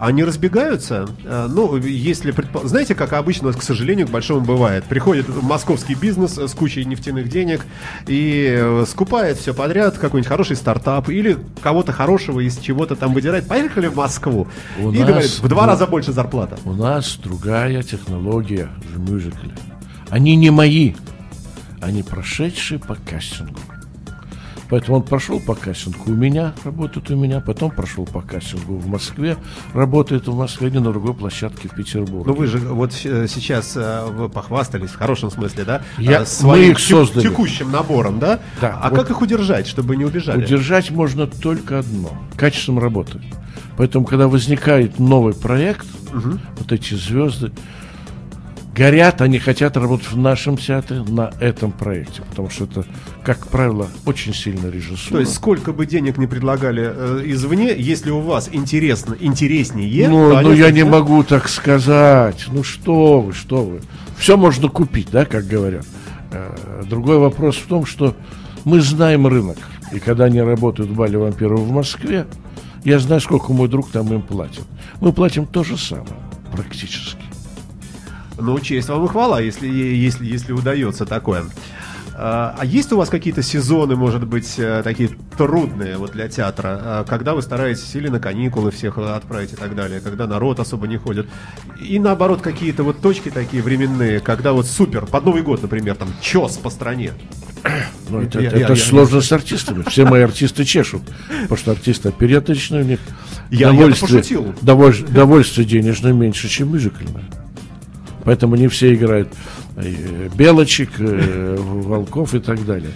Они 0.00 0.24
разбегаются? 0.24 1.06
Э, 1.24 1.46
Ну, 1.50 1.76
если 1.76 2.32
предпо- 2.32 2.66
Знаете, 2.66 2.94
как 2.94 3.12
обычно, 3.12 3.52
к 3.52 3.62
сожалению, 3.62 4.06
к 4.06 4.10
большому 4.10 4.40
бывает. 4.40 4.84
Приходит 4.84 5.26
московский 5.42 5.94
бизнес 5.94 6.38
с 6.38 6.52
кучей 6.54 6.86
нефтяных 6.86 7.28
денег 7.28 7.66
и 8.06 8.48
э, 8.58 8.84
скупает 8.88 9.36
все 9.36 9.52
подряд, 9.52 9.98
какой-нибудь 9.98 10.26
хороший 10.28 10.56
стартап 10.56 11.10
или 11.10 11.36
кого-то 11.62 11.92
хорошего 11.92 12.40
из 12.40 12.56
чего-то 12.58 12.96
там 12.96 13.12
выдирает. 13.12 13.46
Поехали 13.46 13.88
в 13.88 13.96
Москву. 13.96 14.48
У 14.78 14.90
и 14.90 14.98
нас 15.00 15.06
говорит, 15.06 15.30
в 15.38 15.48
два 15.48 15.62
был- 15.64 15.68
раза 15.68 15.86
больше 15.86 16.12
зарплата. 16.12 16.58
У 16.64 16.72
нас 16.72 17.18
другая 17.22 17.82
технология 17.82 18.70
в 18.94 18.98
мюзикле. 19.10 19.52
Они 20.08 20.34
не 20.34 20.48
мои, 20.50 20.94
они 21.82 22.02
прошедшие 22.02 22.78
по 22.78 22.94
кастингу. 22.94 23.60
Поэтому 24.70 24.98
он 24.98 25.02
прошел 25.02 25.40
по 25.40 25.54
кастингу 25.54 25.98
у 26.06 26.14
меня, 26.14 26.54
работает 26.64 27.10
у 27.10 27.16
меня, 27.16 27.40
потом 27.40 27.70
прошел 27.72 28.06
по 28.06 28.20
кастингу 28.22 28.76
в 28.76 28.86
Москве, 28.86 29.36
работает 29.74 30.28
в 30.28 30.36
Москве, 30.36 30.70
не 30.70 30.78
на 30.78 30.90
другой 30.92 31.12
площадке 31.14 31.68
в 31.68 31.74
Петербурге. 31.74 32.24
Ну 32.30 32.34
вы 32.34 32.46
же 32.46 32.58
вот 32.58 32.92
э, 33.04 33.26
сейчас 33.28 33.76
э, 33.76 34.06
вы 34.10 34.28
похвастались 34.28 34.90
в 34.90 34.96
хорошем 34.96 35.30
смысле, 35.30 35.64
да? 35.64 35.82
Я- 35.98 36.22
э, 36.22 36.26
своим 36.26 36.64
мы 36.66 36.70
их 36.70 36.78
создали. 36.78 37.24
текущим 37.24 37.72
набором, 37.72 38.20
да? 38.20 38.38
Да, 38.60 38.78
А 38.80 38.90
вот. 38.90 38.98
как 39.00 39.10
их 39.10 39.20
удержать, 39.20 39.66
чтобы 39.66 39.96
не 39.96 40.04
убежали? 40.04 40.44
Удержать 40.44 40.90
можно 40.90 41.26
только 41.26 41.80
одно– 41.80 42.10
качеством 42.36 42.78
работы. 42.78 43.20
Поэтому, 43.76 44.04
когда 44.04 44.28
возникает 44.28 44.98
новый 44.98 45.34
проект, 45.34 45.86
вот 46.12 46.70
эти 46.72 46.94
звезды 46.94 47.50
горят, 48.80 49.20
они 49.20 49.38
хотят 49.38 49.76
работать 49.76 50.10
в 50.10 50.16
нашем 50.16 50.56
театре 50.56 51.02
на 51.02 51.34
этом 51.38 51.70
проекте, 51.70 52.22
потому 52.22 52.48
что 52.48 52.64
это, 52.64 52.86
как 53.22 53.46
правило, 53.48 53.88
очень 54.06 54.32
сильно 54.32 54.68
режиссура. 54.68 55.16
То 55.16 55.20
есть 55.20 55.34
сколько 55.34 55.74
бы 55.74 55.84
денег 55.84 56.16
не 56.16 56.26
предлагали 56.26 56.90
э, 56.90 57.22
извне, 57.26 57.74
если 57.76 58.10
у 58.10 58.20
вас 58.20 58.48
интересно, 58.50 59.14
интереснее, 59.20 60.08
Ну, 60.08 60.40
ну 60.40 60.54
я 60.54 60.70
не 60.70 60.86
могу 60.86 61.22
так 61.24 61.50
сказать. 61.50 62.46
Ну 62.50 62.62
что 62.62 63.20
вы, 63.20 63.34
что 63.34 63.62
вы. 63.62 63.82
Все 64.16 64.38
можно 64.38 64.70
купить, 64.70 65.08
да, 65.12 65.26
как 65.26 65.46
говорят. 65.46 65.84
Э, 66.32 66.82
Другой 66.88 67.18
вопрос 67.18 67.56
в 67.56 67.66
том, 67.66 67.84
что 67.84 68.16
мы 68.64 68.80
знаем 68.80 69.26
рынок. 69.26 69.58
И 69.92 69.98
когда 69.98 70.24
они 70.24 70.40
работают 70.40 70.88
в 70.88 70.94
Бале 70.94 71.18
вампиров 71.18 71.60
в 71.60 71.70
Москве, 71.70 72.24
я 72.84 72.98
знаю, 72.98 73.20
сколько 73.20 73.52
мой 73.52 73.68
друг 73.68 73.90
там 73.90 74.10
им 74.14 74.22
платит. 74.22 74.64
Мы 75.02 75.12
платим 75.12 75.44
то 75.44 75.64
же 75.64 75.76
самое, 75.76 76.16
практически. 76.50 77.29
Ну, 78.40 78.58
честь 78.60 78.88
вам 78.88 79.04
и 79.04 79.08
хвала, 79.08 79.40
если, 79.40 79.68
если, 79.68 80.26
если 80.26 80.52
удается 80.52 81.06
такое. 81.06 81.44
А 82.22 82.54
а 82.58 82.66
есть 82.66 82.92
у 82.92 82.98
вас 82.98 83.08
какие-то 83.08 83.42
сезоны, 83.42 83.96
может 83.96 84.26
быть, 84.26 84.54
э, 84.58 84.82
такие 84.84 85.08
трудные 85.38 85.96
вот 85.96 86.12
для 86.12 86.28
театра, 86.28 86.78
а, 86.82 87.04
когда 87.04 87.34
вы 87.34 87.40
стараетесь 87.40 87.94
или 87.94 88.08
на 88.08 88.20
каникулы 88.20 88.70
всех 88.72 88.98
отправить 88.98 89.54
и 89.54 89.56
так 89.56 89.74
далее, 89.74 90.00
когда 90.00 90.26
народ 90.26 90.60
особо 90.60 90.86
не 90.86 90.98
ходит, 90.98 91.28
и 91.80 91.98
наоборот 91.98 92.42
какие-то 92.42 92.82
вот 92.82 93.00
точки 93.00 93.30
такие 93.30 93.62
временные, 93.62 94.20
когда 94.20 94.52
вот 94.52 94.66
супер, 94.66 95.06
под 95.06 95.24
Новый 95.24 95.40
год, 95.42 95.62
например, 95.62 95.94
там 95.94 96.08
чес 96.20 96.58
по 96.58 96.68
стране. 96.68 97.12
Ну, 98.10 98.20
это 98.20 98.40
Я- 98.40 98.48
это 98.48 98.58
я- 98.58 98.68
я- 98.68 98.76
сложно 98.76 99.20
с 99.22 99.32
артистами. 99.32 99.82
Все 99.88 100.04
мои 100.04 100.22
артисты 100.22 100.64
чешут. 100.64 101.02
Потому 101.42 101.56
что 101.58 101.70
артисты 101.70 102.08
опереточные, 102.10 102.82
у 102.82 102.86
них 102.86 103.00
Я- 103.50 103.58
я 103.70 103.72
довольствие, 103.72 104.18
пошутил. 104.18 104.54
доволь- 104.60 105.04
довольствие 105.08 105.66
денежное 105.66 106.12
меньше, 106.12 106.48
чем 106.48 106.72
мюзикльное. 106.72 107.24
Поэтому 108.24 108.56
не 108.56 108.68
все 108.68 108.94
играют 108.94 109.28
э, 109.76 110.28
белочек, 110.34 110.90
э, 110.98 111.56
волков 111.58 112.34
и 112.34 112.40
так 112.40 112.64
далее. 112.64 112.92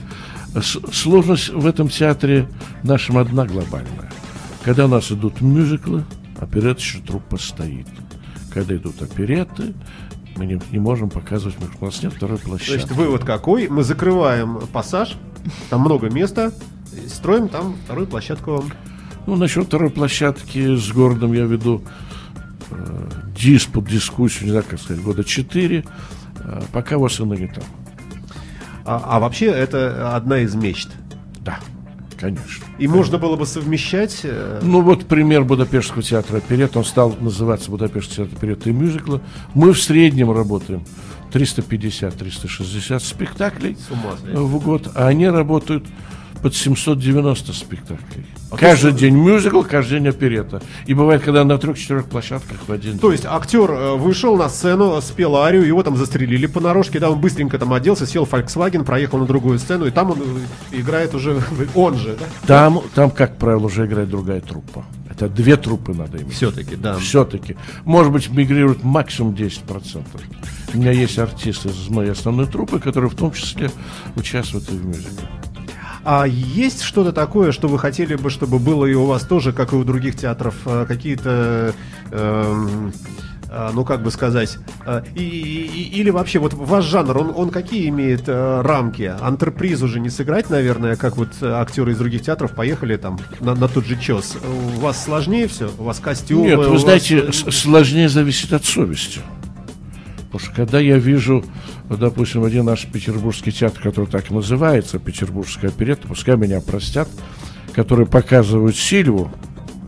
Сложность 0.62 1.48
в 1.48 1.66
этом 1.66 1.88
театре 1.88 2.48
нашем 2.82 3.18
одна 3.18 3.44
глобальная. 3.44 4.12
Когда 4.64 4.84
у 4.84 4.88
нас 4.88 5.10
идут 5.10 5.40
мюзиклы, 5.40 6.04
опереточная 6.38 7.02
труппа 7.02 7.38
стоит. 7.38 7.86
Когда 8.52 8.76
идут 8.76 9.02
опереты, 9.02 9.74
мы 10.36 10.46
не, 10.46 10.60
не 10.70 10.78
можем 10.78 11.10
показывать, 11.10 11.56
потому 11.56 11.72
что 11.72 11.84
у 11.84 11.86
нас 11.86 12.02
нет 12.02 12.12
второй 12.12 12.38
площадки. 12.38 12.80
Значит, 12.80 12.92
вывод 12.92 13.24
какой? 13.24 13.68
Мы 13.68 13.82
закрываем 13.82 14.60
пассаж, 14.72 15.16
там 15.70 15.80
много 15.80 16.08
места, 16.08 16.52
строим 17.08 17.48
там 17.48 17.76
вторую 17.84 18.06
площадку. 18.06 18.64
Ну, 19.26 19.36
насчет 19.36 19.66
второй 19.66 19.90
площадки 19.90 20.76
с 20.76 20.92
городом 20.92 21.32
я 21.32 21.44
веду 21.44 21.82
диспут, 23.36 23.86
дискуссию, 23.86 24.44
не 24.44 24.50
знаю, 24.50 24.64
как 24.68 24.80
сказать, 24.80 25.02
года 25.02 25.24
четыре. 25.24 25.84
Э, 26.40 26.62
пока 26.72 26.98
вас 26.98 27.18
и 27.20 27.22
не 27.24 27.46
там. 27.48 27.64
А, 28.84 29.02
а 29.04 29.20
вообще 29.20 29.46
это 29.46 30.14
одна 30.14 30.40
из 30.40 30.54
мечт. 30.54 30.90
Да, 31.40 31.58
конечно. 32.18 32.64
И 32.78 32.86
можно 32.86 33.18
было 33.18 33.36
бы 33.36 33.46
совмещать... 33.46 34.20
э, 34.24 34.60
Ну, 34.62 34.82
вот 34.82 35.06
пример 35.06 35.44
Будапештского 35.44 36.02
театра 36.02 36.38
оперет. 36.38 36.76
Он 36.76 36.84
стал 36.84 37.16
называться 37.18 37.70
Будапештский 37.70 38.16
театр 38.16 38.36
оперет 38.36 38.66
и 38.66 38.72
мюзикла. 38.72 39.20
Мы 39.54 39.72
в 39.72 39.80
среднем 39.80 40.30
работаем 40.32 40.84
350-360 41.32 43.00
спектаклей 43.00 43.76
в 44.32 44.58
год, 44.62 44.90
а 44.94 45.08
они 45.08 45.28
работают 45.28 45.86
под 46.44 46.54
790 46.54 47.54
спектаклей. 47.54 48.26
А 48.50 48.58
каждый 48.58 48.92
то, 48.92 48.98
день 48.98 49.14
мюзикл, 49.14 49.62
каждый 49.62 50.00
день 50.00 50.08
оперета. 50.08 50.60
И 50.84 50.92
бывает, 50.92 51.22
когда 51.22 51.42
на 51.42 51.56
трех-четырех 51.56 52.04
площадках 52.04 52.58
в 52.68 52.70
один 52.70 52.98
То 52.98 53.12
есть 53.12 53.24
актер 53.24 53.70
э, 53.70 53.94
вышел 53.94 54.36
на 54.36 54.50
сцену, 54.50 55.00
спел 55.00 55.36
арию, 55.36 55.66
его 55.66 55.82
там 55.82 55.96
застрелили 55.96 56.44
понарошке, 56.44 57.00
да, 57.00 57.08
он 57.08 57.18
быстренько 57.18 57.58
там 57.58 57.72
оделся, 57.72 58.06
сел 58.06 58.26
в 58.26 58.34
Volkswagen, 58.34 58.84
проехал 58.84 59.20
на 59.20 59.24
другую 59.24 59.58
сцену, 59.58 59.86
и 59.86 59.90
там 59.90 60.10
он 60.10 60.18
э, 60.20 60.80
играет 60.80 61.14
уже, 61.14 61.40
он 61.74 61.96
же, 61.96 62.14
да? 62.20 62.26
Там, 62.46 62.82
там, 62.94 63.10
как 63.10 63.38
правило, 63.38 63.64
уже 63.64 63.86
играет 63.86 64.10
другая 64.10 64.42
труппа. 64.42 64.84
Это 65.08 65.30
две 65.30 65.56
труппы 65.56 65.94
надо 65.94 66.18
иметь. 66.18 66.34
Все-таки, 66.34 66.76
да. 66.76 66.98
Все-таки. 66.98 67.56
Может 67.86 68.12
быть, 68.12 68.28
мигрирует 68.28 68.84
максимум 68.84 69.32
10%. 69.32 70.04
У 70.74 70.76
меня 70.76 70.90
есть 70.90 71.18
артисты 71.18 71.70
из 71.70 71.88
моей 71.88 72.10
основной 72.10 72.46
труппы, 72.46 72.80
которые 72.80 73.08
в 73.08 73.14
том 73.14 73.32
числе 73.32 73.70
участвуют 74.14 74.68
и 74.68 74.72
в 74.72 74.84
мюзикле. 74.84 75.26
А 76.04 76.26
есть 76.26 76.82
что-то 76.82 77.12
такое, 77.12 77.50
что 77.52 77.66
вы 77.68 77.78
хотели 77.78 78.14
бы, 78.14 78.28
чтобы 78.30 78.58
было 78.58 78.84
и 78.86 78.94
у 78.94 79.06
вас 79.06 79.22
тоже, 79.22 79.52
как 79.52 79.72
и 79.72 79.76
у 79.76 79.84
других 79.84 80.16
театров, 80.16 80.54
э, 80.66 80.84
какие-то, 80.86 81.72
эм, 82.10 82.92
э, 83.48 83.70
ну 83.72 83.84
как 83.86 84.02
бы 84.02 84.10
сказать, 84.10 84.58
э, 84.84 85.02
и, 85.14 85.22
и- 85.22 86.00
или 86.00 86.10
вообще 86.10 86.40
вот 86.40 86.52
ваш 86.52 86.84
жанр, 86.84 87.16
он, 87.16 87.32
он 87.34 87.48
какие 87.50 87.88
имеет 87.88 88.24
э, 88.26 88.60
рамки? 88.60 89.14
Антреприз 89.18 89.80
уже 89.80 89.98
не 89.98 90.10
сыграть, 90.10 90.50
наверное, 90.50 90.96
как 90.96 91.16
вот 91.16 91.30
актеры 91.40 91.92
из 91.92 91.96
других 91.98 92.20
театров 92.20 92.52
поехали 92.54 92.96
там 92.96 93.18
на, 93.40 93.54
на 93.54 93.66
тот 93.68 93.86
же 93.86 93.98
чес. 93.98 94.36
У 94.76 94.80
вас 94.80 95.02
сложнее 95.02 95.48
все? 95.48 95.70
У 95.78 95.84
вас 95.84 96.00
костюмы? 96.00 96.48
Нет, 96.48 96.58
вы 96.58 96.68
вас, 96.68 96.82
знаете, 96.82 97.16
э, 97.28 97.32
с- 97.32 97.50
сложнее 97.50 98.10
зависит 98.10 98.52
от 98.52 98.66
совести. 98.66 99.20
Потому 100.30 100.38
что 100.50 100.54
когда 100.56 100.80
я 100.80 100.98
вижу, 100.98 101.44
вот, 101.88 102.00
допустим, 102.00 102.44
один 102.44 102.64
наш 102.64 102.86
петербургский 102.86 103.52
театр, 103.52 103.82
который 103.82 104.06
так 104.06 104.30
и 104.30 104.34
называется, 104.34 104.98
Петербургская 104.98 105.70
оперетта, 105.70 106.08
пускай 106.08 106.36
меня 106.36 106.60
простят, 106.60 107.08
который 107.74 108.06
показывают 108.06 108.76
Сильву, 108.76 109.30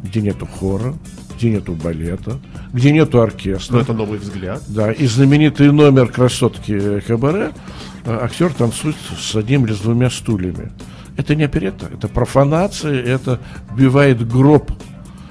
где 0.02 0.20
нету 0.20 0.46
хора, 0.46 0.94
где 1.36 1.50
нету 1.50 1.72
балета, 1.72 2.38
где 2.72 2.92
нету 2.92 3.20
оркестра. 3.20 3.76
Ну, 3.76 3.80
это 3.80 3.92
новый 3.94 4.18
взгляд. 4.18 4.62
Да, 4.68 4.92
и 4.92 5.06
знаменитый 5.06 5.72
номер 5.72 6.08
красотки 6.08 7.00
Кабаре 7.00 7.52
э, 8.04 8.18
актер 8.22 8.52
танцует 8.52 8.96
с 9.18 9.34
одним 9.34 9.64
или 9.64 9.72
с 9.72 9.80
двумя 9.80 10.10
стульями. 10.10 10.72
Это 11.16 11.34
не 11.34 11.44
оперетта, 11.44 11.88
это 11.92 12.08
профанация, 12.08 13.02
это 13.02 13.40
вбивает 13.72 14.26
гроб 14.28 14.70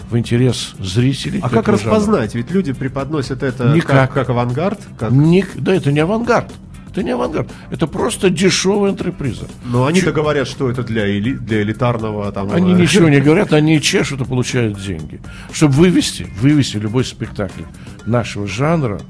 в 0.09 0.17
интерес 0.17 0.73
зрителей. 0.79 1.39
А 1.41 1.49
как 1.49 1.67
распознать? 1.67 2.35
Ведь 2.35 2.51
люди 2.51 2.71
преподносят 2.73 3.41
это 3.43 3.73
Никак. 3.73 4.09
как, 4.09 4.13
как 4.13 4.29
авангард, 4.29 4.79
как... 4.99 5.11
Ник- 5.11 5.55
да, 5.55 5.73
это 5.73 5.91
не 5.91 5.99
авангард. 5.99 6.51
Это 6.91 7.03
не 7.03 7.11
авангард. 7.11 7.49
Это 7.71 7.87
просто 7.87 8.29
дешевая 8.29 8.91
антреприза. 8.91 9.47
Но 9.65 9.85
они-то 9.85 10.13
говорят, 10.13 10.47
что 10.47 10.69
это 10.69 10.83
для, 10.83 11.05
эли- 11.07 11.37
для 11.37 11.61
элитарного 11.61 12.31
там... 12.31 12.51
Они 12.51 12.73
э, 12.73 12.77
ничего 12.77 13.09
не 13.09 13.19
говорят, 13.21 13.51
они 13.51 13.81
чешут 13.81 14.21
и 14.21 14.25
получают 14.25 14.79
деньги. 14.81 15.19
Чтобы 15.51 15.73
вывести, 15.73 16.27
вывести 16.39 16.77
любой 16.77 17.03
спектакль 17.03 17.63
нашего 18.05 18.47
жанра, 18.47 19.01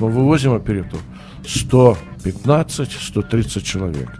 мы 0.00 0.10
вывозим 0.10 0.52
оперету 0.52 0.98
115-130 1.44 3.62
человек. 3.62 4.10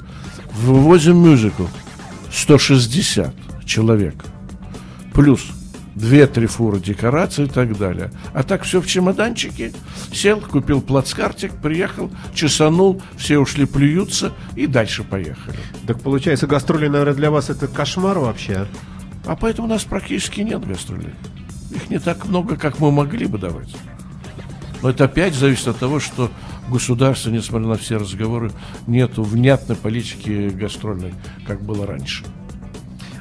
Вывозим 0.55 1.19
мюзикл 1.19 1.65
160 2.33 3.35
человек. 3.67 4.15
Плюс 5.13 5.43
2-3 5.97 6.47
фуры 6.47 6.81
декораций 6.81 7.47
и 7.47 7.49
так 7.49 7.77
далее. 7.77 8.11
А 8.33 8.43
так 8.43 8.63
все 8.63 8.81
в 8.81 8.87
чемоданчике. 8.87 9.73
Сел, 10.13 10.41
купил 10.41 10.81
плацкартик, 10.81 11.53
приехал, 11.55 12.11
чесанул, 12.35 13.03
все 13.17 13.39
ушли 13.39 13.67
плюются 13.67 14.33
и 14.57 14.67
дальше 14.67 15.05
поехали. 15.05 15.59
Так 15.87 16.01
получается, 16.01 16.47
гастроли, 16.47 16.89
наверное, 16.89 17.15
для 17.15 17.31
вас 17.31 17.51
это 17.51 17.69
кошмар 17.69 18.19
вообще. 18.19 18.67
А 19.27 19.37
поэтому 19.37 19.69
у 19.69 19.71
нас 19.71 19.85
практически 19.85 20.41
нет 20.41 20.67
гастролей. 20.67 21.13
Их 21.71 21.91
не 21.91 21.99
так 21.99 22.27
много, 22.27 22.57
как 22.57 22.81
мы 22.81 22.91
могли 22.91 23.27
бы 23.27 23.39
давать. 23.39 23.75
Но 24.83 24.91
это 24.91 25.05
опять 25.05 25.35
зависит 25.35 25.69
от 25.69 25.79
того, 25.79 26.01
что 26.01 26.31
в 26.67 26.73
государстве, 26.73 27.33
несмотря 27.33 27.69
на 27.69 27.77
все 27.77 27.97
разговоры, 27.97 28.51
нету 28.87 29.23
внятной 29.23 29.77
политики 29.77 30.49
гастрольной, 30.49 31.15
как 31.47 31.63
было 31.63 31.87
раньше. 31.87 32.25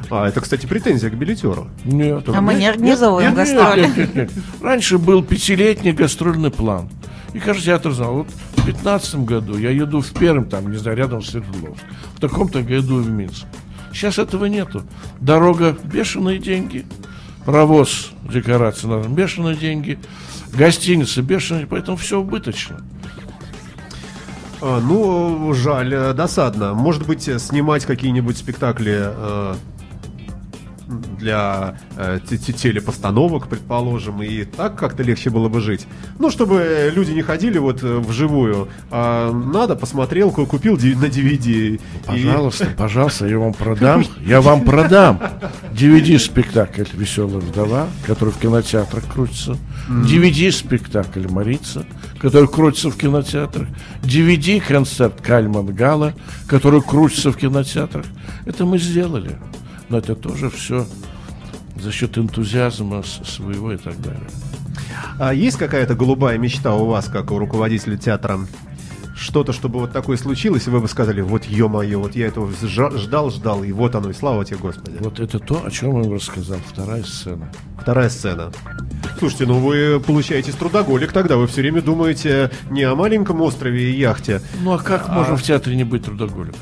А, 0.09 0.27
это, 0.27 0.41
кстати, 0.41 0.65
претензия 0.65 1.09
к 1.09 1.13
билетеру. 1.15 1.69
Нет, 1.85 2.27
А 2.29 2.41
мы 2.41 2.55
не 2.55 2.67
организовываем 2.67 3.35
гастроли. 3.35 3.81
нет, 3.81 3.97
нет, 3.97 4.15
нет. 4.15 4.31
Раньше 4.61 4.97
был 4.97 5.23
пятилетний 5.23 5.91
гастрольный 5.91 6.49
план. 6.51 6.89
И 7.33 7.39
каждый 7.39 7.65
театр 7.65 7.91
знал, 7.91 8.13
вот 8.15 8.27
в 8.55 8.65
15 8.65 9.15
году 9.17 9.57
я 9.57 9.69
еду 9.69 10.01
в 10.01 10.11
Пермь, 10.13 10.45
там, 10.45 10.71
не 10.71 10.77
знаю, 10.77 10.97
рядом 10.97 11.21
с 11.21 11.29
Свердловск. 11.29 11.83
В 12.15 12.19
таком-то 12.19 12.63
году 12.63 13.01
в 13.01 13.09
Минск. 13.09 13.45
Сейчас 13.93 14.17
этого 14.17 14.45
нету. 14.45 14.83
Дорога 15.19 15.77
бешеные 15.83 16.39
деньги. 16.39 16.85
Провоз 17.45 18.11
декорации 18.23 18.87
надо 18.87 19.07
бешеные 19.09 19.55
деньги. 19.55 19.99
Гостиницы 20.53 21.21
бешеные, 21.21 21.67
поэтому 21.67 21.97
все 21.97 22.19
убыточно. 22.19 22.81
А, 24.61 24.79
ну, 24.81 25.53
жаль, 25.53 25.93
э, 25.93 26.13
досадно. 26.13 26.73
Может 26.73 27.05
быть, 27.07 27.27
э, 27.27 27.39
снимать 27.39 27.85
какие-нибудь 27.85 28.37
спектакли 28.37 28.97
э, 28.99 29.55
для 30.89 31.75
э, 31.97 32.19
те- 32.27 32.37
те- 32.37 32.53
телепостановок, 32.53 33.47
предположим, 33.47 34.23
и 34.23 34.43
так 34.43 34.75
как-то 34.75 35.03
легче 35.03 35.29
было 35.29 35.47
бы 35.47 35.61
жить. 35.61 35.85
Ну, 36.17 36.29
чтобы 36.31 36.91
люди 36.95 37.11
не 37.11 37.21
ходили 37.21 37.59
вот 37.59 37.83
э, 37.83 37.97
вживую, 37.99 38.67
а 38.89 39.31
надо, 39.31 39.75
посмотрел, 39.75 40.31
ку- 40.31 40.45
купил 40.47 40.73
на 40.77 41.05
DVD. 41.05 41.75
и- 41.75 41.79
Пожалуйста, 42.05 42.67
пожалуйста, 42.77 43.27
я 43.27 43.37
вам 43.37 43.53
продам. 43.53 44.03
Я 44.25 44.41
вам 44.41 44.63
продам. 44.65 45.19
DVD-спектакль 45.73 46.83
«Веселая 46.93 47.37
вдова», 47.39 47.87
который 48.05 48.33
в 48.33 48.37
кинотеатрах 48.37 49.03
крутится. 49.13 49.57
DVD-спектакль 49.89 51.27
«Марица», 51.29 51.85
который 52.19 52.47
крутится 52.49 52.89
в 52.89 52.97
кинотеатрах. 52.97 53.67
DVD-концерт 54.03 55.21
Кальман 55.21 55.67
Гала, 55.67 56.13
который 56.47 56.81
крутится 56.81 57.31
в 57.31 57.37
кинотеатрах. 57.37 58.05
Это 58.45 58.65
мы 58.65 58.77
сделали. 58.79 59.37
Но 59.89 59.97
это 59.97 60.15
тоже 60.15 60.49
все 60.49 60.85
за 61.75 61.91
счет 61.91 62.17
энтузиазма 62.17 63.03
своего 63.03 63.71
и 63.71 63.77
так 63.77 63.99
далее. 64.01 64.29
А 65.19 65.33
есть 65.33 65.57
какая-то 65.57 65.95
голубая 65.95 66.37
мечта 66.37 66.75
у 66.75 66.85
вас, 66.85 67.05
как 67.07 67.31
у 67.31 67.39
руководителя 67.39 67.97
театра? 67.97 68.39
Что-то, 69.15 69.51
чтобы 69.51 69.79
вот 69.79 69.91
такое 69.91 70.15
случилось, 70.15 70.67
и 70.67 70.69
вы 70.69 70.79
бы 70.79 70.87
сказали, 70.87 71.19
вот 71.19 71.43
ё-моё, 71.43 71.99
вот 71.99 72.15
я 72.15 72.27
этого 72.27 72.49
ждал, 72.63 73.29
ждал, 73.29 73.63
и 73.63 73.71
вот 73.73 73.93
оно, 73.95 74.11
и 74.11 74.13
слава 74.13 74.45
тебе, 74.45 74.59
Господи. 74.59 74.95
Вот 75.01 75.19
это 75.19 75.39
то, 75.39 75.61
о 75.65 75.69
чем 75.69 75.89
я 75.89 76.03
вам 76.03 76.13
рассказал. 76.13 76.57
Вторая 76.65 77.03
сцена. 77.03 77.51
Вторая 77.81 78.09
сцена. 78.09 78.51
Слушайте, 79.17 79.45
ну 79.45 79.59
вы 79.59 79.99
получаетесь 79.99 80.53
трудоголик 80.53 81.11
тогда, 81.11 81.35
вы 81.35 81.47
все 81.47 81.61
время 81.61 81.81
думаете 81.81 82.49
не 82.69 82.83
о 82.83 82.95
маленьком 82.95 83.41
острове 83.41 83.91
и 83.91 83.99
яхте. 83.99 84.41
Ну 84.61 84.71
а 84.71 84.77
как 84.77 85.09
можно 85.09 85.35
в 85.35 85.43
театре 85.43 85.75
не 85.75 85.83
быть 85.83 86.05
трудоголиком? 86.05 86.59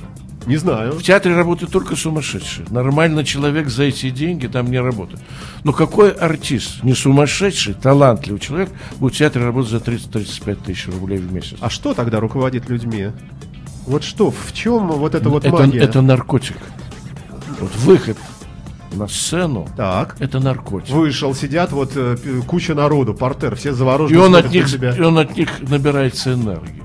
Не 0.48 0.56
знаю. 0.56 0.94
В 0.94 1.04
театре 1.04 1.36
работают 1.36 1.72
только 1.72 1.98
сумасшедшие. 1.98 2.66
Нормальный 2.70 3.26
человек 3.26 3.68
за 3.68 3.84
эти 3.84 4.10
деньги 4.10 4.48
там 4.48 4.72
не 4.72 4.80
работает. 4.80 5.20
Но 5.66 5.74
какой 5.74 6.12
артист, 6.12 6.84
не 6.84 6.94
сумасшедший, 6.94 7.74
талантливый 7.74 8.40
человек, 8.40 8.70
будет 8.98 9.14
в 9.14 9.18
театре 9.18 9.44
работать 9.44 9.72
за 9.72 9.78
30-35 9.78 10.58
тысяч 10.66 10.88
рублей 10.88 11.20
в 11.20 11.32
месяц? 11.34 11.58
А 11.60 11.70
что 11.70 11.94
тогда 11.94 12.22
руководит 12.22 12.70
людьми? 12.70 13.10
Вот 13.86 14.06
что, 14.06 14.32
в 14.32 14.54
чем 14.54 14.88
вот 14.88 15.16
эта 15.16 15.30
вот 15.30 15.46
это, 15.46 15.56
магия? 15.56 15.80
это 15.80 16.02
наркотик. 16.02 16.58
Вот 17.60 17.76
выход 17.76 18.18
на 18.94 19.08
сцену 19.10 19.68
Так. 19.76 20.16
это 20.20 20.40
наркотик. 20.40 20.94
Вышел, 20.94 21.36
сидят 21.36 21.74
вот 21.74 21.92
э, 21.96 22.16
куча 22.48 22.74
народу, 22.74 23.14
портер, 23.14 23.56
все 23.56 23.74
заворожены. 23.74 24.18
И 24.18 24.20
он, 24.20 24.36
от 24.36 24.50
них, 24.50 24.70
тебя. 24.70 24.96
и 24.96 25.02
он 25.02 25.18
от 25.18 25.36
них 25.36 25.50
набирается 25.62 26.34
энергии. 26.34 26.84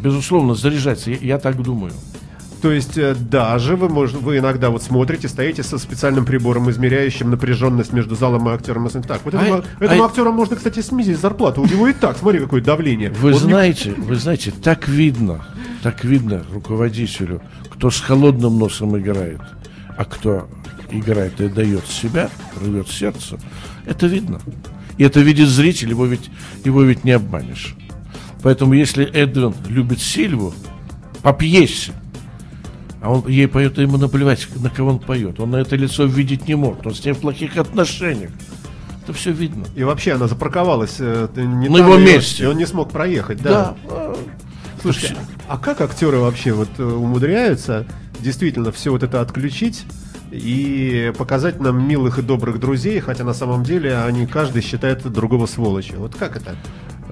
Безусловно, 0.00 0.54
заряжается. 0.54 1.10
Я, 1.10 1.18
я 1.20 1.38
так 1.38 1.60
думаю. 1.60 1.92
То 2.62 2.70
есть 2.72 2.98
э, 2.98 3.14
даже 3.14 3.76
вы, 3.76 3.88
может, 3.88 4.16
вы 4.20 4.38
иногда 4.38 4.68
вот 4.70 4.82
смотрите, 4.82 5.28
стоите 5.28 5.62
со 5.62 5.78
специальным 5.78 6.26
прибором, 6.26 6.70
измеряющим 6.70 7.30
напряженность 7.30 7.92
между 7.92 8.14
залом 8.16 8.48
и 8.48 8.52
актером. 8.52 8.86
и 8.86 8.90
Так, 8.90 9.20
вот 9.24 9.34
А- 9.34 9.38
этому, 9.42 9.62
а- 9.78 9.84
этому 9.84 10.04
актеру 10.04 10.32
можно, 10.32 10.56
кстати, 10.56 10.80
снизить 10.80 11.18
зарплату. 11.18 11.62
У 11.62 11.66
него 11.66 11.88
и 11.88 11.92
так, 11.94 12.18
смотри, 12.18 12.38
какое 12.40 12.60
давление. 12.60 13.10
Вы 13.10 13.28
Он 13.28 13.34
не- 13.34 13.40
знаете, 13.40 13.92
вы 13.96 14.14
знаете, 14.16 14.50
так 14.50 14.88
видно, 14.88 15.44
так 15.82 16.04
видно 16.04 16.44
руководителю, 16.52 17.40
кто 17.70 17.90
с 17.90 17.98
холодным 18.00 18.58
носом 18.58 18.98
играет, 18.98 19.40
а 19.96 20.04
кто 20.04 20.48
играет 20.90 21.40
и 21.40 21.48
дает 21.48 21.86
себя, 21.86 22.28
рвет 22.60 22.88
сердце, 22.88 23.38
это 23.86 24.06
видно. 24.06 24.40
И 24.98 25.04
это 25.04 25.20
видит 25.20 25.48
зритель, 25.48 25.90
его 25.90 26.04
ведь, 26.04 26.30
его 26.64 26.82
ведь 26.82 27.04
не 27.04 27.12
обманешь. 27.12 27.74
Поэтому 28.42 28.74
если 28.74 29.04
Эдвин 29.06 29.54
любит 29.68 30.00
Сильву 30.00 30.52
по 31.22 31.32
пьесе, 31.32 31.92
а 33.00 33.10
он 33.10 33.26
ей 33.26 33.48
поет, 33.48 33.78
а 33.78 33.82
ему 33.82 33.96
наплевать, 33.96 34.46
на 34.56 34.70
кого 34.70 34.90
он 34.90 34.98
поет. 34.98 35.40
Он 35.40 35.50
на 35.50 35.56
это 35.56 35.76
лицо 35.76 36.04
видеть 36.04 36.46
не 36.48 36.54
может. 36.54 36.86
Он 36.86 36.94
с 36.94 37.04
ним 37.04 37.14
в 37.14 37.18
плохих 37.18 37.56
отношениях. 37.56 38.30
Это 39.02 39.12
все 39.14 39.32
видно. 39.32 39.64
И 39.74 39.84
вообще 39.84 40.12
она 40.12 40.28
запарковалась 40.28 40.96
э, 40.98 41.28
не 41.36 41.68
На 41.68 41.78
его 41.78 41.96
месте. 41.96 42.44
И 42.44 42.46
он 42.46 42.58
не 42.58 42.66
смог 42.66 42.90
проехать, 42.90 43.42
да. 43.42 43.74
Да. 43.88 44.14
Слушайте, 44.82 45.16
а 45.48 45.58
как 45.58 45.80
актеры 45.80 46.18
вообще 46.18 46.52
вот 46.52 46.68
э, 46.78 46.82
умудряются 46.82 47.86
действительно 48.20 48.70
все 48.72 48.90
вот 48.90 49.02
это 49.02 49.20
отключить 49.20 49.84
и 50.30 51.12
показать 51.16 51.60
нам 51.60 51.86
милых 51.86 52.18
и 52.18 52.22
добрых 52.22 52.60
друзей, 52.60 53.00
хотя 53.00 53.24
на 53.24 53.34
самом 53.34 53.64
деле 53.64 53.98
они 53.98 54.26
каждый 54.26 54.62
считает 54.62 55.02
другого 55.10 55.46
сволочью. 55.46 56.00
Вот 56.00 56.14
как 56.14 56.36
это? 56.36 56.56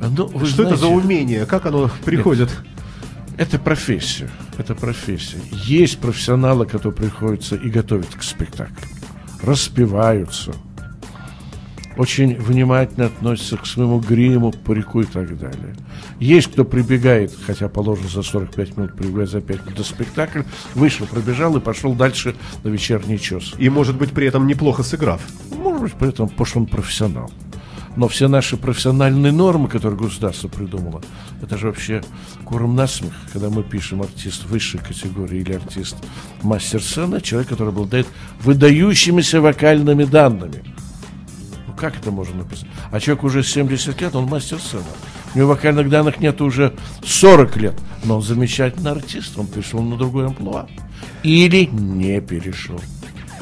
Ну, 0.00 0.28
Что 0.46 0.62
это 0.62 0.76
за 0.76 0.86
знаете, 0.86 0.86
умение? 0.86 1.46
Как 1.46 1.66
оно 1.66 1.90
приходит? 2.04 2.50
Это 3.38 3.56
профессия. 3.60 4.28
Это 4.58 4.74
профессия. 4.74 5.38
Есть 5.52 6.00
профессионалы, 6.00 6.66
которые 6.66 6.92
приходятся 6.92 7.54
и 7.54 7.70
готовят 7.70 8.12
к 8.12 8.22
спектаклю. 8.24 8.76
Распеваются. 9.42 10.52
Очень 11.96 12.36
внимательно 12.36 13.06
относятся 13.06 13.56
к 13.56 13.66
своему 13.66 14.00
гриму, 14.00 14.50
парику 14.52 15.02
и 15.02 15.04
так 15.04 15.38
далее. 15.38 15.76
Есть 16.18 16.50
кто 16.52 16.64
прибегает, 16.64 17.32
хотя 17.46 17.68
положено 17.68 18.08
за 18.08 18.22
45 18.22 18.76
минут, 18.76 18.96
прибегает 18.96 19.30
за 19.30 19.40
5 19.40 19.62
минут 19.62 19.74
до 19.76 19.84
спектакля, 19.84 20.44
вышел, 20.74 21.06
пробежал 21.06 21.56
и 21.56 21.60
пошел 21.60 21.94
дальше 21.94 22.34
на 22.64 22.68
вечерний 22.68 23.20
час. 23.20 23.54
И, 23.58 23.68
может 23.68 23.96
быть, 23.96 24.10
при 24.10 24.26
этом 24.26 24.48
неплохо 24.48 24.82
сыграв. 24.82 25.22
Может 25.52 25.96
быть, 25.96 26.14
потому 26.16 26.44
что 26.44 26.58
он 26.58 26.66
профессионал. 26.66 27.30
Но 27.98 28.06
все 28.06 28.28
наши 28.28 28.56
профессиональные 28.56 29.32
нормы, 29.32 29.68
которые 29.68 29.98
государство 29.98 30.46
придумало, 30.46 31.02
это 31.42 31.58
же 31.58 31.66
вообще 31.66 32.00
куром 32.44 32.76
насмех, 32.76 33.10
когда 33.32 33.50
мы 33.50 33.64
пишем 33.64 34.02
артист 34.02 34.44
высшей 34.44 34.78
категории 34.78 35.40
или 35.40 35.54
артист 35.54 35.96
мастер 36.42 36.80
сцены, 36.80 37.20
человек, 37.20 37.48
который 37.48 37.70
обладает 37.70 38.06
выдающимися 38.44 39.40
вокальными 39.40 40.04
данными. 40.04 40.62
Ну 41.66 41.74
как 41.74 41.96
это 41.96 42.12
можно 42.12 42.36
написать? 42.44 42.68
А 42.92 43.00
человек 43.00 43.24
уже 43.24 43.42
70 43.42 44.00
лет, 44.00 44.14
он 44.14 44.26
мастер 44.26 44.60
сцены. 44.60 44.84
У 45.34 45.38
него 45.38 45.48
вокальных 45.48 45.90
данных 45.90 46.20
нет 46.20 46.40
уже 46.40 46.74
40 47.02 47.56
лет. 47.56 47.74
Но 48.04 48.18
он 48.18 48.22
замечательный 48.22 48.92
артист, 48.92 49.36
он 49.36 49.48
перешел 49.48 49.82
на 49.82 49.96
другой 49.96 50.26
амплуа. 50.26 50.68
Или 51.24 51.64
не 51.64 52.20
перешел. 52.20 52.80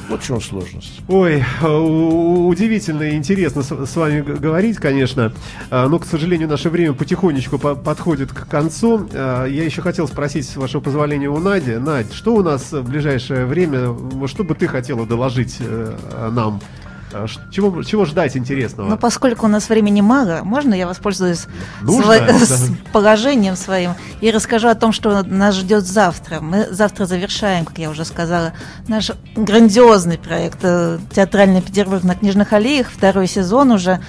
Вот 0.08 0.22
в 0.22 0.26
чем 0.26 0.40
сложность. 0.40 1.00
Ой, 1.08 1.42
э, 1.62 1.66
удивительно 1.68 3.02
и 3.02 3.16
интересно 3.16 3.62
с, 3.62 3.96
вами 3.96 4.20
говорить, 4.20 4.76
конечно. 4.76 5.32
А, 5.70 5.88
Но, 5.88 5.98
к 5.98 6.04
сожалению, 6.06 6.48
наше 6.48 6.70
время 6.70 6.92
потихонечку 6.92 7.58
по- 7.58 7.74
подходит 7.74 8.32
к 8.32 8.46
концу. 8.48 9.08
А, 9.12 9.46
Я 9.46 9.64
еще 9.64 9.82
хотел 9.82 10.06
спросить, 10.06 10.48
с 10.48 10.56
вашего 10.56 10.80
позволения, 10.80 11.28
у 11.28 11.38
Нади. 11.38 11.72
Надь, 11.76 12.12
что 12.12 12.34
у 12.36 12.42
нас 12.42 12.72
в 12.72 12.82
ближайшее 12.88 13.46
время, 13.46 13.96
что 14.26 14.44
бы 14.44 14.54
ты 14.54 14.68
хотела 14.68 15.06
доложить 15.06 15.56
э, 15.60 16.30
нам? 16.32 16.60
А, 17.12 17.26
Чего, 17.52 17.82
чего 17.82 18.04
ждать 18.04 18.36
интересного? 18.36 18.88
Но 18.88 18.96
поскольку 18.96 19.46
у 19.46 19.48
нас 19.48 19.68
времени 19.68 20.00
мало, 20.00 20.40
можно 20.42 20.74
я 20.74 20.86
воспользуюсь 20.86 21.46
Нужно, 21.80 22.12
сво- 22.12 22.68
да. 22.68 22.90
положением 22.92 23.56
своим 23.56 23.92
и 24.20 24.30
расскажу 24.30 24.68
о 24.68 24.74
том, 24.74 24.92
что 24.92 25.22
нас 25.22 25.54
ждет 25.54 25.84
завтра. 25.84 26.40
Мы 26.40 26.66
завтра 26.70 27.06
завершаем, 27.06 27.64
как 27.64 27.78
я 27.78 27.90
уже 27.90 28.04
сказала, 28.04 28.52
наш 28.88 29.12
грандиозный 29.36 30.18
проект 30.18 30.58
э, 30.62 30.98
«Театральный 31.14 31.62
Петербург 31.62 32.02
на 32.02 32.14
Книжных 32.16 32.52
аллеях». 32.52 32.88
Второй 32.90 33.28
сезон 33.28 33.70
уже 33.70 34.00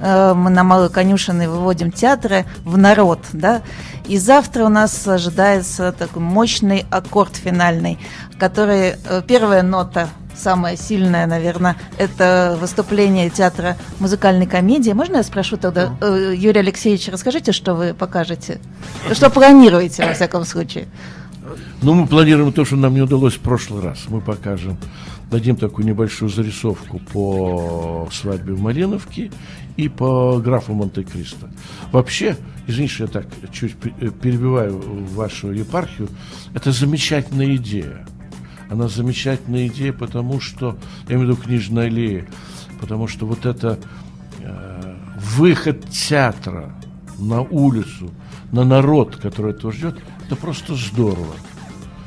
э, 0.00 0.34
мы 0.34 0.50
на 0.50 0.64
Малой 0.64 0.90
Конюшиной 0.90 1.46
выводим 1.48 1.92
театры 1.92 2.46
в 2.64 2.76
народ. 2.76 3.20
Да? 3.32 3.62
И 4.06 4.18
завтра 4.18 4.64
у 4.64 4.68
нас 4.68 5.06
ожидается 5.06 5.92
такой 5.92 6.20
мощный 6.22 6.84
аккорд 6.90 7.36
финальный, 7.36 7.98
который 8.38 8.96
э, 9.04 9.22
первая 9.26 9.62
нота 9.62 10.08
самое 10.40 10.76
сильное, 10.76 11.26
наверное, 11.26 11.76
это 11.98 12.56
выступление 12.60 13.30
театра 13.30 13.76
музыкальной 14.00 14.46
комедии. 14.46 14.92
Можно 14.92 15.16
я 15.18 15.22
спрошу 15.22 15.56
тогда, 15.56 15.96
э, 16.00 16.34
Юрий 16.36 16.60
Алексеевич, 16.60 17.08
расскажите, 17.08 17.52
что 17.52 17.74
вы 17.74 17.94
покажете? 17.94 18.60
Что 19.12 19.30
планируете, 19.30 20.04
во 20.06 20.14
всяком 20.14 20.44
случае? 20.44 20.86
Ну, 21.82 21.94
мы 21.94 22.06
планируем 22.06 22.52
то, 22.52 22.64
что 22.64 22.76
нам 22.76 22.94
не 22.94 23.02
удалось 23.02 23.34
в 23.34 23.40
прошлый 23.40 23.82
раз. 23.82 24.04
Мы 24.08 24.20
покажем, 24.20 24.76
дадим 25.30 25.56
такую 25.56 25.86
небольшую 25.86 26.28
зарисовку 26.28 27.00
по 27.12 28.08
свадьбе 28.12 28.52
в 28.54 28.60
Малиновке 28.60 29.30
и 29.76 29.88
по 29.88 30.38
графу 30.38 30.74
Монте-Кристо. 30.74 31.48
Вообще, 31.92 32.36
извините, 32.66 32.94
что 32.94 33.04
я 33.04 33.08
так 33.08 33.26
чуть 33.52 33.76
пе- 33.76 33.90
перебиваю 34.10 34.80
вашу 35.14 35.52
епархию, 35.52 36.08
это 36.54 36.72
замечательная 36.72 37.56
идея. 37.56 38.06
Она 38.70 38.86
замечательная 38.88 39.66
идея, 39.66 39.92
потому 39.92 40.40
что, 40.40 40.76
я 41.08 41.16
имею 41.16 41.26
в 41.26 41.30
виду 41.32 41.42
книжная 41.42 41.86
аллея, 41.86 42.26
потому 42.80 43.08
что 43.08 43.26
вот 43.26 43.44
это 43.44 43.78
э, 44.38 44.94
выход 45.16 45.88
театра 45.90 46.74
на 47.18 47.42
улицу, 47.42 48.10
на 48.52 48.64
народ, 48.64 49.16
который 49.16 49.52
этого 49.52 49.72
ждет, 49.72 49.98
это 50.24 50.36
просто 50.36 50.76
здорово. 50.76 51.34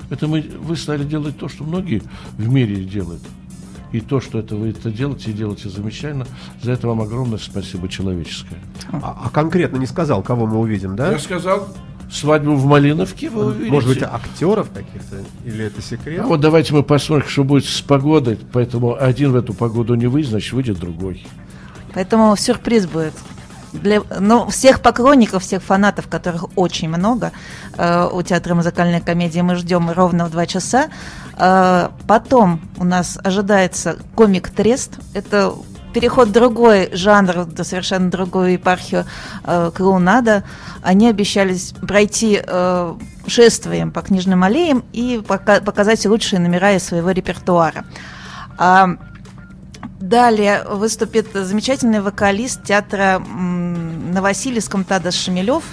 Это 0.10 0.28
мы, 0.28 0.42
вы 0.42 0.78
стали 0.78 1.04
делать 1.04 1.38
то, 1.38 1.50
что 1.50 1.66
многие 1.66 2.02
в 2.38 2.48
мире 2.48 2.84
делают. 2.84 3.24
И 3.92 4.00
то, 4.00 4.20
что 4.20 4.40
это 4.40 4.56
вы 4.56 4.70
это 4.70 4.90
делаете, 4.90 5.32
и 5.32 5.34
делаете 5.34 5.70
замечательно, 5.70 6.26
за 6.62 6.72
это 6.72 6.88
вам 6.88 7.02
огромное 7.02 7.38
спасибо 7.38 7.88
человеческое. 7.88 8.58
А, 8.92 9.24
а 9.26 9.30
конкретно 9.30 9.78
не 9.78 9.86
сказал, 9.86 10.24
кого 10.24 10.48
мы 10.48 10.60
увидим, 10.60 10.96
да? 10.96 11.12
Я 11.12 11.20
сказал, 11.20 11.68
свадьбу 12.12 12.56
в 12.56 12.66
Малиновке 12.66 13.30
вы 13.30 13.48
увидите. 13.48 13.72
Может 13.72 13.90
быть, 13.90 14.04
актеров 14.04 14.70
каких-то? 14.72 15.18
Или 15.46 15.66
это 15.66 15.82
секрет? 15.82 16.22
А 16.24 16.28
вот 16.28 16.40
давайте 16.40 16.74
мы 16.74 16.84
посмотрим, 16.84 17.28
что 17.28 17.44
будет 17.44 17.66
с 17.66 17.82
погодой. 17.82 18.38
Поэтому 18.52 18.96
один 19.00 19.32
в 19.32 19.36
эту 19.36 19.54
погоду 19.54 19.96
не 19.96 20.08
выйдет, 20.08 20.32
значит, 20.32 20.54
выйдет 20.54 20.80
другой. 20.80 21.26
Поэтому 21.94 22.36
сюрприз 22.36 22.88
будет. 22.88 23.14
Для, 23.74 24.04
ну, 24.20 24.50
всех 24.50 24.82
поклонников, 24.82 25.42
всех 25.42 25.64
фанатов, 25.64 26.08
которых 26.08 26.46
очень 26.56 26.90
много, 26.90 27.32
э, 27.76 28.08
у 28.12 28.22
театра 28.22 28.54
музыкальной 28.54 29.02
комедии 29.02 29.40
мы 29.42 29.56
ждем 29.56 29.90
ровно 29.90 30.26
в 30.26 30.32
два 30.32 30.46
часа. 30.46 30.90
Э, 31.38 31.90
потом 32.08 32.62
у 32.78 32.84
нас 32.84 33.18
ожидается 33.24 33.98
комик 34.14 34.50
Трест. 34.52 35.00
Это 35.16 35.56
переход 35.94 36.30
в 36.30 36.32
другой 36.32 36.90
жанр, 36.94 37.48
совершенно 37.64 38.10
другую 38.10 38.54
епархию 38.54 39.06
э, 39.44 39.72
клоунада. 39.74 40.44
Они 40.82 41.08
обещались 41.08 41.74
пройти 41.88 42.42
э, 42.46 42.96
шествием 43.28 43.92
по 43.92 44.02
книжным 44.02 44.44
аллеям 44.44 44.84
и 44.92 45.24
пока- 45.26 45.62
показать 45.62 46.06
лучшие 46.06 46.40
номера 46.40 46.74
из 46.74 46.84
своего 46.84 47.12
репертуара. 47.12 47.86
А, 48.58 48.90
Далее 50.00 50.66
выступит 50.70 51.28
замечательный 51.34 52.02
вокалист 52.02 52.64
театра 52.64 53.20
на 53.20 54.22
Васильевском 54.22 54.84
Тадас 54.84 55.16
Шемелев. 55.16 55.64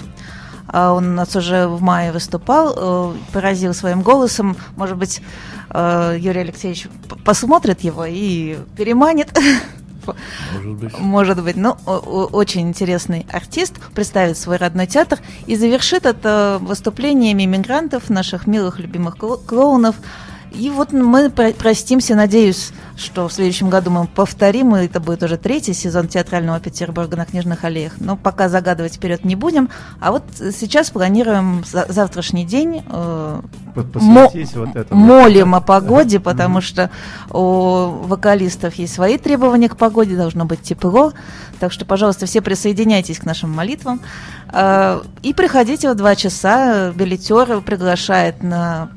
А, 0.67 0.93
Он 0.93 1.07
у 1.07 1.13
нас 1.15 1.35
уже 1.35 1.67
в 1.67 1.81
мае 1.81 2.13
выступал, 2.13 2.73
э, 2.77 3.13
поразил 3.33 3.73
своим 3.73 4.01
голосом. 4.01 4.55
Может 4.77 4.97
быть, 4.97 5.21
э, 5.69 6.15
Юрий 6.17 6.41
Алексеевич 6.41 6.87
посмотрит 7.25 7.81
его 7.81 8.05
и 8.05 8.57
переманит. 8.77 9.37
Может 10.53 10.73
быть. 10.75 10.99
Может 10.99 11.43
быть, 11.43 11.55
ну, 11.55 11.71
очень 11.71 12.61
интересный 12.61 13.25
артист, 13.31 13.75
представит 13.93 14.37
свой 14.37 14.57
родной 14.57 14.87
театр 14.87 15.19
и 15.47 15.55
завершит 15.55 16.05
это 16.05 16.57
выступлениями 16.61 17.43
иммигрантов, 17.45 18.09
наших 18.09 18.47
милых, 18.47 18.79
любимых 18.79 19.15
кло- 19.17 19.39
клоунов. 19.45 19.95
И 20.51 20.69
вот 20.69 20.91
мы 20.91 21.29
про- 21.29 21.53
простимся, 21.53 22.13
надеюсь, 22.13 22.71
что 22.97 23.27
в 23.29 23.33
следующем 23.33 23.69
году 23.69 23.89
мы 23.89 24.05
повторим, 24.07 24.75
и 24.75 24.85
это 24.85 24.99
будет 24.99 25.23
уже 25.23 25.37
третий 25.37 25.73
сезон 25.73 26.07
театрального 26.09 26.59
Петербурга 26.59 27.15
на 27.15 27.25
Книжных 27.25 27.63
аллеях. 27.63 27.93
Но 27.99 28.17
пока 28.17 28.49
загадывать 28.49 28.95
вперед 28.95 29.23
не 29.23 29.35
будем. 29.35 29.69
А 30.01 30.11
вот 30.11 30.23
сейчас 30.37 30.89
планируем 30.89 31.63
за- 31.65 31.85
завтрашний 31.87 32.43
день 32.43 32.83
э, 32.85 33.41
Мо- 33.93 34.29
вот 34.33 34.75
этому. 34.75 35.05
молим 35.05 35.55
о 35.55 35.61
погоде, 35.61 36.19
потому 36.19 36.59
что 36.59 36.89
у 37.29 37.85
вокалистов 38.03 38.75
есть 38.75 38.93
свои 38.93 39.17
требования 39.17 39.69
к 39.69 39.77
погоде, 39.77 40.17
должно 40.17 40.43
быть 40.43 40.61
тепло. 40.61 41.13
Так 41.61 41.71
что, 41.71 41.85
пожалуйста, 41.85 42.25
все 42.25 42.41
присоединяйтесь 42.41 43.19
к 43.19 43.23
нашим 43.25 43.51
молитвам. 43.51 44.01
Э, 44.51 45.01
И 45.23 45.33
приходите 45.33 45.89
в 45.89 45.95
два 45.95 46.15
часа. 46.15 46.91
Билетер 46.91 47.61
приглашает 47.61 48.43
на 48.43 48.89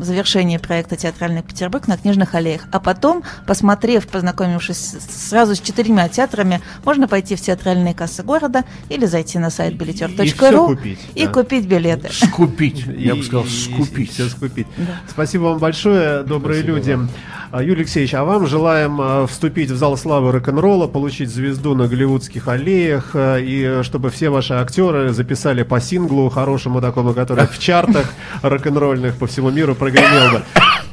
завершение 0.00 0.58
проекта 0.58 0.95
«Театральный 0.96 1.42
Петербург» 1.42 1.86
на 1.88 1.96
Книжных 1.96 2.34
аллеях. 2.34 2.62
А 2.72 2.80
потом, 2.80 3.22
посмотрев, 3.46 4.06
познакомившись 4.08 4.96
сразу 5.28 5.54
с 5.54 5.60
четырьмя 5.60 6.08
театрами, 6.08 6.60
можно 6.84 7.08
пойти 7.08 7.36
в 7.36 7.40
театральные 7.40 7.94
кассы 7.94 8.22
города 8.22 8.64
или 8.88 9.06
зайти 9.06 9.38
на 9.38 9.50
сайт 9.50 9.72
И- 9.72 9.74
и 9.76 9.78
билетер.ру 9.78 10.24
всё 10.26 10.66
купить, 10.66 10.98
и 11.14 11.26
да. 11.26 11.32
купить 11.32 11.66
билеты. 11.66 12.08
Скупить. 12.12 12.84
Я 12.98 13.14
бы 13.14 13.22
сказал, 13.22 13.44
И- 13.44 13.48
и- 13.48 13.50
скупить. 13.72 14.12
всё 14.12 14.28
скупить. 14.28 14.66
Спасибо 15.08 15.44
вам 15.44 15.58
большое, 15.58 16.22
добрые 16.22 16.60
Спасибо 16.60 16.76
люди. 16.78 16.90
вам. 16.92 17.08
А, 17.52 17.62
Юрий 17.62 17.82
Алексеевич, 17.82 18.12
а 18.14 18.24
вам 18.24 18.46
желаем 18.48 18.98
а, 19.00 19.26
вступить 19.26 19.70
в 19.70 19.76
зал 19.76 19.96
славы 19.96 20.32
рок-н-ролла, 20.32 20.88
получить 20.88 21.30
звезду 21.30 21.74
на 21.76 21.86
голливудских 21.86 22.48
аллеях, 22.48 23.10
а, 23.14 23.38
и 23.38 23.82
чтобы 23.84 24.10
все 24.10 24.30
ваши 24.30 24.54
актеры 24.54 25.12
записали 25.12 25.62
по 25.62 25.80
синглу 25.80 26.28
хорошему 26.28 26.80
такому, 26.80 27.14
который 27.14 27.46
в 27.46 27.58
чартах 27.58 28.12
рок-н-ролльных 28.42 29.16
по 29.16 29.26
всему 29.28 29.50
миру 29.50 29.74
прогремел 29.76 30.32
бы. 30.32 30.42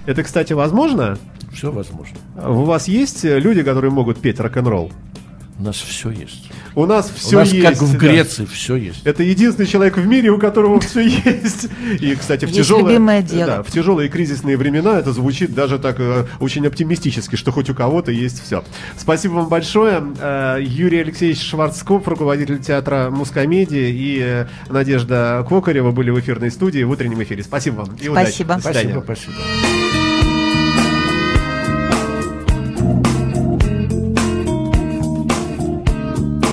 Это, 0.05 0.23
кстати, 0.23 0.53
возможно? 0.53 1.17
Все 1.53 1.71
возможно. 1.71 2.17
У 2.37 2.63
вас 2.63 2.87
есть 2.87 3.23
э, 3.25 3.39
люди, 3.39 3.63
которые 3.63 3.91
могут 3.91 4.19
петь 4.19 4.39
рок-н-ролл? 4.39 4.91
У 5.59 5.63
нас 5.63 5.75
все 5.75 6.09
есть. 6.09 6.49
У 6.75 6.85
нас 6.85 7.11
все 7.15 7.37
У 7.37 7.39
нас, 7.39 7.53
есть. 7.53 7.65
как 7.65 7.77
в 7.77 7.91
да. 7.93 7.97
Греции, 7.99 8.45
все 8.45 8.75
есть. 8.75 9.05
Это 9.05 9.21
единственный 9.21 9.67
человек 9.67 9.97
в 9.97 10.05
мире, 10.05 10.31
у 10.31 10.39
которого 10.39 10.79
все 10.79 11.01
есть. 11.07 11.67
И, 11.99 12.15
кстати, 12.15 12.45
в 12.45 12.49
Есть 12.49 12.61
тяжелые, 12.61 12.99
да, 13.45 13.61
в 13.61 13.71
тяжелые 13.71 14.09
кризисные 14.09 14.57
времена 14.57 14.97
это 14.97 15.13
звучит 15.13 15.53
даже 15.53 15.77
так 15.77 15.99
э, 15.99 16.25
очень 16.39 16.65
оптимистически, 16.65 17.35
что 17.35 17.51
хоть 17.51 17.69
у 17.69 17.75
кого-то 17.75 18.11
есть 18.11 18.43
все. 18.43 18.63
Спасибо 18.97 19.33
вам 19.33 19.49
большое. 19.49 20.03
Э, 20.19 20.57
Юрий 20.59 21.01
Алексеевич 21.01 21.41
Шварцкоп, 21.43 22.07
руководитель 22.07 22.59
театра 22.59 23.11
Мускомедии, 23.11 23.91
и 23.91 24.19
э, 24.21 24.47
Надежда 24.69 25.45
Кокарева 25.47 25.91
были 25.91 26.09
в 26.09 26.19
эфирной 26.19 26.49
студии 26.49 26.81
в 26.81 26.89
утреннем 26.89 27.21
эфире. 27.21 27.43
Спасибо 27.43 27.81
вам 27.81 27.95
и 28.01 28.09
удачи. 28.09 28.29
Спасибо. 28.29 28.55
До 28.55 28.61
свидания. 28.61 29.01
Спасибо, 29.01 29.03
спасибо. 29.03 29.82